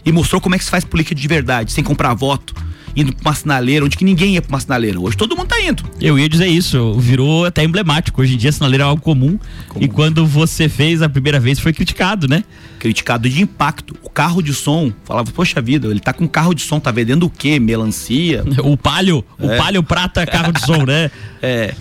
e 0.06 0.12
mostrou 0.12 0.40
como 0.40 0.54
é 0.54 0.58
que 0.60 0.64
se 0.64 0.70
faz 0.70 0.84
política 0.84 1.16
de 1.16 1.28
verdade, 1.28 1.72
sem 1.72 1.84
comprar 1.84 2.14
voto, 2.14 2.54
indo 2.96 3.14
pra 3.14 3.30
uma 3.30 3.36
sinaleira, 3.36 3.86
onde 3.86 3.98
que 3.98 4.06
ninguém 4.06 4.36
ia 4.36 4.42
pra 4.42 4.50
uma 4.50 4.60
sinaleira. 4.60 5.00
Hoje 5.00 5.18
todo 5.18 5.36
mundo 5.36 5.48
tá 5.48 5.60
indo. 5.62 5.84
Eu 6.00 6.18
ia 6.18 6.30
dizer 6.30 6.48
isso, 6.48 6.94
virou 6.94 7.46
até 7.46 7.64
emblemático. 7.64 8.22
Hoje 8.22 8.36
em 8.36 8.38
dia 8.38 8.50
a 8.50 8.54
sinaleira 8.54 8.84
é 8.84 8.88
algo 8.88 9.02
comum. 9.02 9.38
comum. 9.68 9.84
E 9.84 9.88
quando 9.88 10.26
você 10.26 10.70
fez 10.70 11.02
a 11.02 11.10
primeira 11.10 11.40
vez 11.40 11.60
foi 11.60 11.74
criticado, 11.74 12.28
né? 12.28 12.44
Criticado 12.80 13.30
de 13.30 13.42
impacto. 13.42 13.96
O 14.02 14.10
carro 14.10 14.42
de 14.42 14.54
som, 14.54 14.92
falava, 15.04 15.32
poxa 15.32 15.62
vida, 15.62 15.88
ele 15.88 16.00
tá 16.00 16.14
com 16.14 16.28
carro 16.28 16.54
de 16.54 16.62
som, 16.62 16.80
tá 16.80 16.92
vendendo 16.92 17.26
o 17.26 17.30
quê? 17.30 17.60
Melancia? 17.60 18.44
o 18.64 18.78
palio, 18.78 19.26
é. 19.40 19.46
o 19.46 19.58
palio 19.58 19.84
prata 19.84 20.26
carro 20.26 20.52
de 20.52 20.62
som, 20.62 20.84
né? 20.86 21.12
É. 21.42 21.76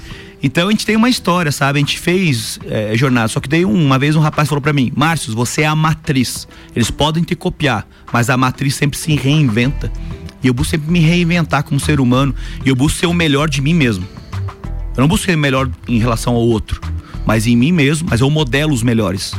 Então 0.45 0.69
a 0.69 0.71
gente 0.71 0.85
tem 0.85 0.95
uma 0.95 1.09
história, 1.09 1.51
sabe? 1.51 1.79
A 1.79 1.81
gente 1.81 1.99
fez 1.99 2.59
é, 2.69 2.95
jornada, 2.95 3.29
só 3.29 3.41
que 3.41 3.49
daí 3.49 3.65
uma 3.65 3.99
vez 3.99 4.15
um 4.15 4.21
rapaz 4.21 4.47
falou 4.47 4.61
para 4.61 4.75
mim, 4.75 4.93
Márcio, 4.95 5.35
você 5.35 5.63
é 5.63 5.67
a 5.67 5.75
matriz. 5.75 6.47
Eles 6.77 6.91
podem 6.91 7.25
te 7.25 7.35
copiar, 7.35 7.89
mas 8.13 8.29
a 8.29 8.37
matriz 8.37 8.75
sempre 8.75 8.99
se 8.99 9.15
reinventa. 9.15 9.91
E 10.45 10.47
eu 10.47 10.55
busco 10.55 10.73
sempre 10.73 10.91
me 10.91 11.01
reinventar 11.01 11.65
como 11.65 11.81
ser 11.81 11.99
humano 11.99 12.35
e 12.65 12.69
eu 12.69 12.77
busco 12.77 13.01
ser 13.01 13.07
o 13.07 13.15
melhor 13.15 13.49
de 13.49 13.63
mim 13.63 13.73
mesmo. 13.73 14.07
Eu 14.95 15.01
não 15.01 15.09
busco 15.09 15.25
ser 15.25 15.37
melhor 15.37 15.69
em 15.89 15.99
relação 15.99 16.35
ao 16.35 16.43
outro, 16.43 16.81
mas 17.27 17.47
em 17.47 17.57
mim 17.57 17.73
mesmo, 17.73 18.07
mas 18.11 18.21
eu 18.21 18.29
modelo 18.29 18.73
os 18.73 18.83
melhores. 18.83 19.33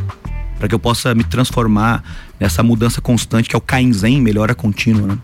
Para 0.58 0.68
que 0.68 0.74
eu 0.74 0.80
possa 0.80 1.14
me 1.14 1.24
transformar 1.24 2.04
nessa 2.40 2.64
mudança 2.64 3.00
constante 3.00 3.48
que 3.48 3.56
é 3.56 3.58
o 3.58 3.62
Kainzen, 3.62 4.20
melhora 4.20 4.56
contínua, 4.56 5.08
né? 5.08 5.18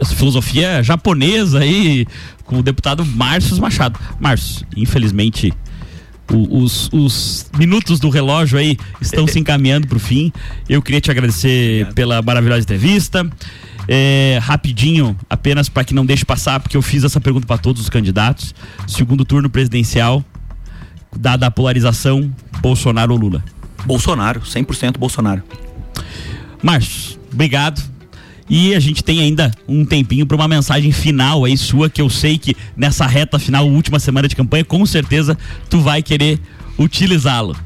Essa 0.00 0.14
filosofia 0.14 0.82
japonesa 0.82 1.60
aí, 1.60 2.06
com 2.44 2.58
o 2.58 2.62
deputado 2.62 3.04
Márcio 3.04 3.60
Machado. 3.60 4.00
Márcio, 4.18 4.66
infelizmente, 4.74 5.52
os, 6.32 6.88
os, 6.92 7.50
minutos 7.58 8.00
do 8.00 8.08
relógio 8.08 8.58
aí 8.58 8.78
estão 9.00 9.26
se 9.26 9.38
encaminhando 9.40 9.86
para 9.86 9.96
o 9.96 10.00
fim. 10.00 10.32
Eu 10.68 10.80
queria 10.80 11.00
te 11.00 11.10
agradecer 11.10 11.86
pela 11.94 12.22
maravilhosa 12.22 12.62
entrevista. 12.62 13.28
É, 13.92 14.38
rapidinho, 14.40 15.18
apenas 15.28 15.68
para 15.68 15.82
que 15.82 15.92
não 15.92 16.06
deixe 16.06 16.24
passar, 16.24 16.60
porque 16.60 16.76
eu 16.76 16.82
fiz 16.82 17.02
essa 17.02 17.20
pergunta 17.20 17.44
para 17.44 17.58
todos 17.58 17.82
os 17.82 17.88
candidatos. 17.88 18.54
Segundo 18.86 19.24
turno 19.24 19.50
presidencial, 19.50 20.24
dada 21.16 21.48
a 21.48 21.50
polarização, 21.50 22.32
Bolsonaro 22.62 23.12
ou 23.12 23.18
Lula? 23.18 23.44
Bolsonaro, 23.84 24.42
100% 24.42 24.96
Bolsonaro. 24.96 25.42
Márcio, 26.62 27.18
obrigado. 27.32 27.82
E 28.48 28.76
a 28.76 28.80
gente 28.80 29.02
tem 29.02 29.18
ainda 29.18 29.50
um 29.66 29.84
tempinho 29.84 30.24
para 30.24 30.36
uma 30.36 30.46
mensagem 30.46 30.92
final 30.92 31.44
aí 31.44 31.58
sua, 31.58 31.90
que 31.90 32.00
eu 32.00 32.08
sei 32.08 32.38
que 32.38 32.56
nessa 32.76 33.08
reta 33.08 33.40
final, 33.40 33.68
última 33.68 33.98
semana 33.98 34.28
de 34.28 34.36
campanha, 34.36 34.64
com 34.64 34.86
certeza 34.86 35.36
tu 35.68 35.80
vai 35.80 36.00
querer 36.00 36.38
utilizá-lo. 36.78 37.56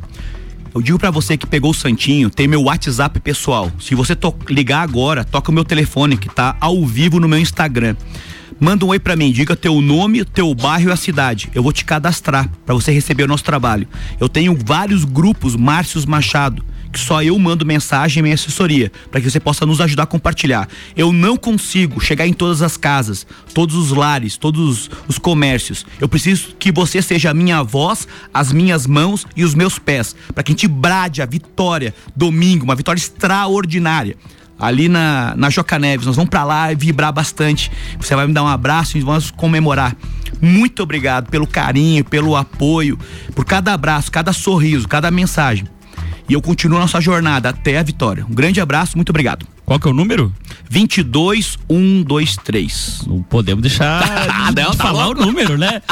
Eu 0.75 0.83
digo 0.83 0.99
para 0.99 1.13
você 1.13 1.37
que 1.37 1.47
pegou 1.47 1.71
o 1.71 1.75
Santinho, 1.75 2.29
tem 2.29 2.49
meu 2.49 2.63
WhatsApp 2.63 3.21
pessoal. 3.21 3.71
Se 3.79 3.95
você 3.95 4.17
ligar 4.51 4.83
agora, 4.83 5.25
toca 5.25 5.53
o 5.53 5.55
meu 5.55 5.65
telefone 5.65 6.17
que 6.17 6.29
tá 6.29 6.57
ao 6.61 6.85
vivo 6.85 7.21
no 7.21 7.29
meu 7.29 7.39
Instagram. 7.39 7.95
Manda 8.59 8.85
um 8.85 8.89
oi 8.89 8.99
para 8.99 9.15
mim, 9.15 9.31
diga 9.31 9.55
teu 9.55 9.81
nome, 9.81 10.25
teu 10.25 10.53
bairro 10.53 10.91
e 10.91 10.93
a 10.93 10.97
cidade. 10.97 11.49
Eu 11.55 11.63
vou 11.63 11.73
te 11.73 11.85
cadastrar 11.85 12.51
para 12.67 12.75
você 12.75 12.91
receber 12.91 13.23
o 13.23 13.29
nosso 13.29 13.45
trabalho. 13.45 13.87
Eu 14.19 14.29
tenho 14.29 14.59
vários 14.67 15.05
grupos 15.05 15.55
Márcios 15.55 16.05
Machado 16.05 16.65
que 16.95 17.01
só 17.01 17.21
eu 17.23 17.37
mando 17.39 17.67
mensagem 17.67 18.21
e 18.21 18.23
minha 18.23 18.37
assessoria, 18.37 18.91
para 19.11 19.21
que 19.21 19.29
você 19.29 19.41
possa 19.41 19.67
nos 19.67 19.81
ajudar 19.81 20.05
a 20.05 20.07
compartilhar. 20.07 20.69
Eu 20.97 21.13
não 21.13 21.37
consigo 21.37 22.01
chegar 22.01 22.25
em 22.27 22.33
todas 22.33 22.63
as 22.63 22.77
casas, 22.77 23.27
todos 23.53 23.75
os 23.75 23.91
lares, 23.91 24.37
todos 24.37 24.89
os 25.09 25.19
comércios. 25.19 25.85
Eu 26.01 26.09
preciso 26.09 26.55
que 26.57 26.71
você 26.71 27.03
seja 27.03 27.31
a 27.31 27.35
minha 27.35 27.63
voz, 27.65 28.07
as 28.33 28.53
minhas 28.53 28.87
mãos 28.87 29.27
e 29.35 29.43
os 29.43 29.55
meus 29.55 29.77
pés, 29.77 30.15
para 30.33 30.45
que 30.45 30.53
a 30.53 30.55
gente 30.55 30.69
brade 30.69 31.21
a 31.21 31.27
vitória 31.27 31.93
domingo, 32.15 32.65
uma 32.65 32.77
vitória 32.77 33.01
extraordinária 33.01 34.17
ali 34.57 34.89
na, 34.89 35.35
na 35.37 35.51
Joca 35.51 35.81
Neves. 35.81 36.07
Nós 36.07 36.15
vamos 36.15 36.31
para 36.31 36.45
lá 36.45 36.73
e 36.73 36.77
vibrar 36.77 37.13
bastante. 37.13 37.73
Você 37.99 38.15
vai 38.15 38.25
me 38.27 38.33
dar 38.33 38.45
um 38.45 38.49
abraço 38.49 38.97
e 38.97 39.01
vamos 39.01 39.33
comemorar. 39.33 39.97
Muito 40.41 40.81
obrigado 40.83 41.29
pelo 41.29 41.47
carinho, 41.47 42.05
pelo 42.05 42.37
apoio, 42.37 42.97
por 43.35 43.45
cada 43.45 43.73
abraço, 43.73 44.13
cada 44.13 44.33
sorriso, 44.33 44.87
cada 44.87 45.11
mensagem. 45.11 45.67
E 46.29 46.33
eu 46.33 46.41
continuo 46.41 46.79
nossa 46.79 47.01
jornada 47.01 47.51
até 47.51 47.79
a 47.79 47.83
vitória. 47.83 48.25
Um 48.25 48.35
grande 48.35 48.61
abraço, 48.61 48.97
muito 48.97 49.11
obrigado. 49.11 49.47
Qual 49.65 49.79
que 49.79 49.87
é 49.87 49.91
o 49.91 49.95
número? 49.95 50.33
22123. 50.71 53.03
Não 53.07 53.23
podemos 53.23 53.63
deixar 53.63 54.53
de, 54.53 54.55
Não, 54.63 54.71
de 54.71 54.77
tá 54.77 54.85
falar 54.85 55.07
louco. 55.07 55.23
o 55.23 55.27
número, 55.27 55.59
né? 55.59 55.83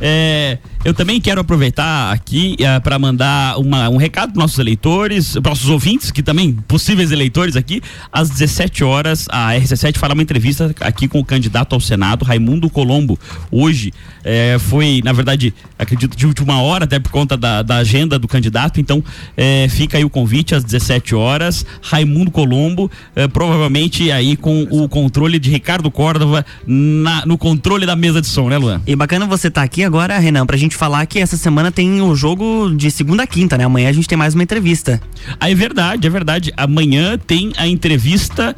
É, 0.00 0.58
eu 0.84 0.92
também 0.92 1.20
quero 1.20 1.40
aproveitar 1.40 2.12
aqui 2.12 2.56
é, 2.58 2.80
para 2.80 2.98
mandar 2.98 3.58
uma, 3.58 3.88
um 3.88 3.96
recado 3.96 4.32
para 4.32 4.42
nossos 4.42 4.58
eleitores, 4.58 5.34
para 5.34 5.50
nossos 5.50 5.68
ouvintes, 5.68 6.10
que 6.10 6.22
também 6.22 6.52
possíveis 6.66 7.12
eleitores 7.12 7.54
aqui. 7.54 7.80
Às 8.12 8.28
17 8.30 8.82
horas, 8.82 9.26
a 9.30 9.52
RC7 9.52 9.96
fará 9.96 10.12
uma 10.12 10.22
entrevista 10.22 10.74
aqui 10.80 11.06
com 11.06 11.20
o 11.20 11.24
candidato 11.24 11.74
ao 11.74 11.80
Senado, 11.80 12.24
Raimundo 12.24 12.68
Colombo. 12.68 13.18
Hoje 13.50 13.92
é, 14.24 14.56
foi, 14.58 15.00
na 15.04 15.12
verdade, 15.12 15.54
acredito 15.78 16.16
de 16.16 16.26
última 16.26 16.60
hora, 16.60 16.84
até 16.84 16.98
por 16.98 17.12
conta 17.12 17.36
da, 17.36 17.62
da 17.62 17.76
agenda 17.76 18.18
do 18.18 18.26
candidato. 18.26 18.80
Então, 18.80 19.04
é, 19.36 19.68
fica 19.68 19.98
aí 19.98 20.04
o 20.04 20.10
convite 20.10 20.54
às 20.54 20.64
17 20.64 21.14
horas. 21.14 21.64
Raimundo 21.80 22.30
Colombo, 22.30 22.90
provavelmente 23.32 24.10
aí 24.10 24.36
com 24.36 24.66
o 24.70 24.88
controle 24.88 25.38
de 25.38 25.50
Ricardo 25.50 25.90
Córdova 25.90 26.44
na, 26.66 27.24
no 27.24 27.38
controle 27.38 27.86
da 27.86 27.94
mesa 27.94 28.20
de 28.20 28.26
som, 28.26 28.48
né, 28.48 28.58
Luan? 28.58 28.80
E 28.86 28.96
bacana 28.96 29.26
você 29.26 29.48
estar 29.48 29.60
tá 29.60 29.64
aqui 29.64 29.84
agora, 29.84 30.18
Renan, 30.18 30.46
pra 30.46 30.56
gente 30.56 30.71
falar 30.76 31.06
que 31.06 31.18
essa 31.18 31.36
semana 31.36 31.70
tem 31.70 32.00
o 32.00 32.14
jogo 32.14 32.72
de 32.74 32.90
segunda 32.90 33.22
a 33.22 33.26
quinta, 33.26 33.56
né? 33.56 33.64
Amanhã 33.64 33.88
a 33.88 33.92
gente 33.92 34.08
tem 34.08 34.18
mais 34.18 34.34
uma 34.34 34.42
entrevista. 34.42 35.00
Ah, 35.38 35.50
é 35.50 35.54
verdade, 35.54 36.06
é 36.06 36.10
verdade. 36.10 36.52
Amanhã 36.56 37.18
tem 37.18 37.52
a 37.56 37.66
entrevista 37.66 38.56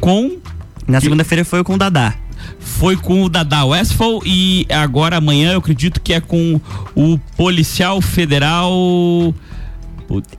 com. 0.00 0.38
Na 0.86 1.00
segunda-feira 1.00 1.44
foi 1.44 1.62
com 1.62 1.74
o 1.74 1.78
Dadá 1.78 2.14
foi 2.58 2.96
com 2.96 3.22
o 3.22 3.28
Dada 3.28 3.64
Westphal 3.64 4.20
e 4.24 4.66
agora 4.68 5.16
amanhã 5.16 5.52
eu 5.52 5.58
acredito 5.58 6.00
que 6.00 6.12
é 6.12 6.20
com 6.20 6.60
o 6.94 7.18
policial 7.36 8.00
federal 8.00 9.32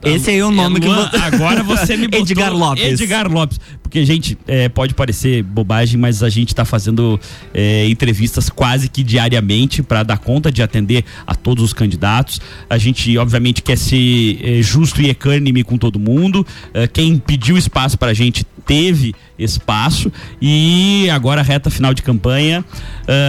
esse 0.02 0.30
aí 0.30 0.38
é 0.38 0.44
o 0.44 0.50
nome 0.50 0.78
é 0.78 0.80
que 0.80 0.88
você... 0.88 1.16
agora 1.16 1.62
você 1.62 1.96
me 1.96 2.06
botou 2.06 2.20
Edgar 2.20 2.52
Lopes. 2.52 3.00
Edgar 3.00 3.30
Lopes. 3.30 3.58
Porque, 3.94 4.04
gente, 4.04 4.36
é, 4.48 4.68
pode 4.68 4.92
parecer 4.92 5.44
bobagem, 5.44 6.00
mas 6.00 6.20
a 6.20 6.28
gente 6.28 6.48
está 6.48 6.64
fazendo 6.64 7.18
é, 7.54 7.88
entrevistas 7.88 8.50
quase 8.50 8.88
que 8.88 9.04
diariamente 9.04 9.84
para 9.84 10.02
dar 10.02 10.18
conta 10.18 10.50
de 10.50 10.62
atender 10.62 11.04
a 11.24 11.32
todos 11.32 11.62
os 11.62 11.72
candidatos. 11.72 12.40
A 12.68 12.76
gente, 12.76 13.16
obviamente, 13.16 13.62
quer 13.62 13.78
ser 13.78 14.40
é, 14.42 14.62
justo 14.62 15.00
e 15.00 15.10
equânime 15.10 15.62
com 15.62 15.78
todo 15.78 16.00
mundo. 16.00 16.44
É, 16.72 16.88
quem 16.88 17.18
pediu 17.18 17.56
espaço 17.56 17.96
para 17.96 18.10
a 18.10 18.14
gente 18.14 18.44
teve 18.66 19.14
espaço 19.38 20.10
e 20.40 21.08
agora 21.12 21.42
reta 21.42 21.68
final 21.68 21.92
de 21.92 22.02
campanha 22.02 22.64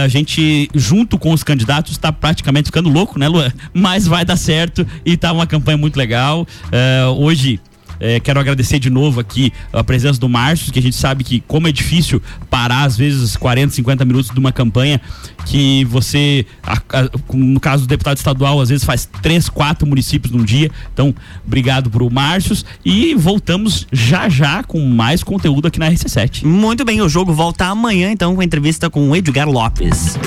a 0.04 0.08
gente 0.08 0.70
junto 0.74 1.18
com 1.18 1.30
os 1.30 1.42
candidatos 1.42 1.92
está 1.92 2.10
praticamente 2.10 2.66
ficando 2.66 2.88
louco 2.88 3.18
né 3.18 3.28
Luan? 3.28 3.52
mas 3.74 4.06
vai 4.06 4.24
dar 4.24 4.36
certo 4.36 4.86
e 5.04 5.16
tá 5.16 5.32
uma 5.32 5.46
campanha 5.46 5.76
muito 5.76 5.96
legal 5.96 6.35
uh, 6.42 7.10
hoje 7.18 7.60
é, 8.00 8.20
quero 8.20 8.38
agradecer 8.38 8.78
de 8.78 8.90
novo 8.90 9.20
aqui 9.20 9.52
a 9.72 9.82
presença 9.82 10.18
do 10.20 10.28
Márcio, 10.28 10.72
que 10.72 10.78
a 10.78 10.82
gente 10.82 10.96
sabe 10.96 11.24
que 11.24 11.40
como 11.46 11.68
é 11.68 11.72
difícil 11.72 12.22
parar 12.50 12.84
às 12.84 12.96
vezes 12.96 13.36
40, 13.36 13.74
50 13.74 14.04
minutos 14.04 14.30
de 14.30 14.38
uma 14.38 14.52
campanha 14.52 15.00
que 15.46 15.84
você, 15.86 16.44
a, 16.62 16.74
a, 16.74 17.10
no 17.32 17.60
caso 17.60 17.84
do 17.84 17.88
deputado 17.88 18.16
estadual, 18.16 18.60
às 18.60 18.68
vezes 18.68 18.84
faz 18.84 19.08
três, 19.22 19.48
quatro 19.48 19.86
municípios 19.86 20.32
num 20.32 20.44
dia. 20.44 20.70
Então, 20.92 21.14
obrigado 21.46 21.90
pro 21.90 22.10
Márcio 22.10 22.56
e 22.84 23.14
voltamos 23.14 23.86
já 23.92 24.28
já 24.28 24.62
com 24.62 24.80
mais 24.80 25.22
conteúdo 25.22 25.68
aqui 25.68 25.78
na 25.78 25.90
RC7. 25.90 26.44
Muito 26.44 26.84
bem, 26.84 27.00
o 27.00 27.08
jogo 27.08 27.32
volta 27.32 27.66
amanhã 27.66 28.10
então 28.10 28.34
com 28.34 28.40
a 28.40 28.44
entrevista 28.44 28.90
com 28.90 29.10
o 29.10 29.16
Edgar 29.16 29.48
Lopes. 29.48 30.18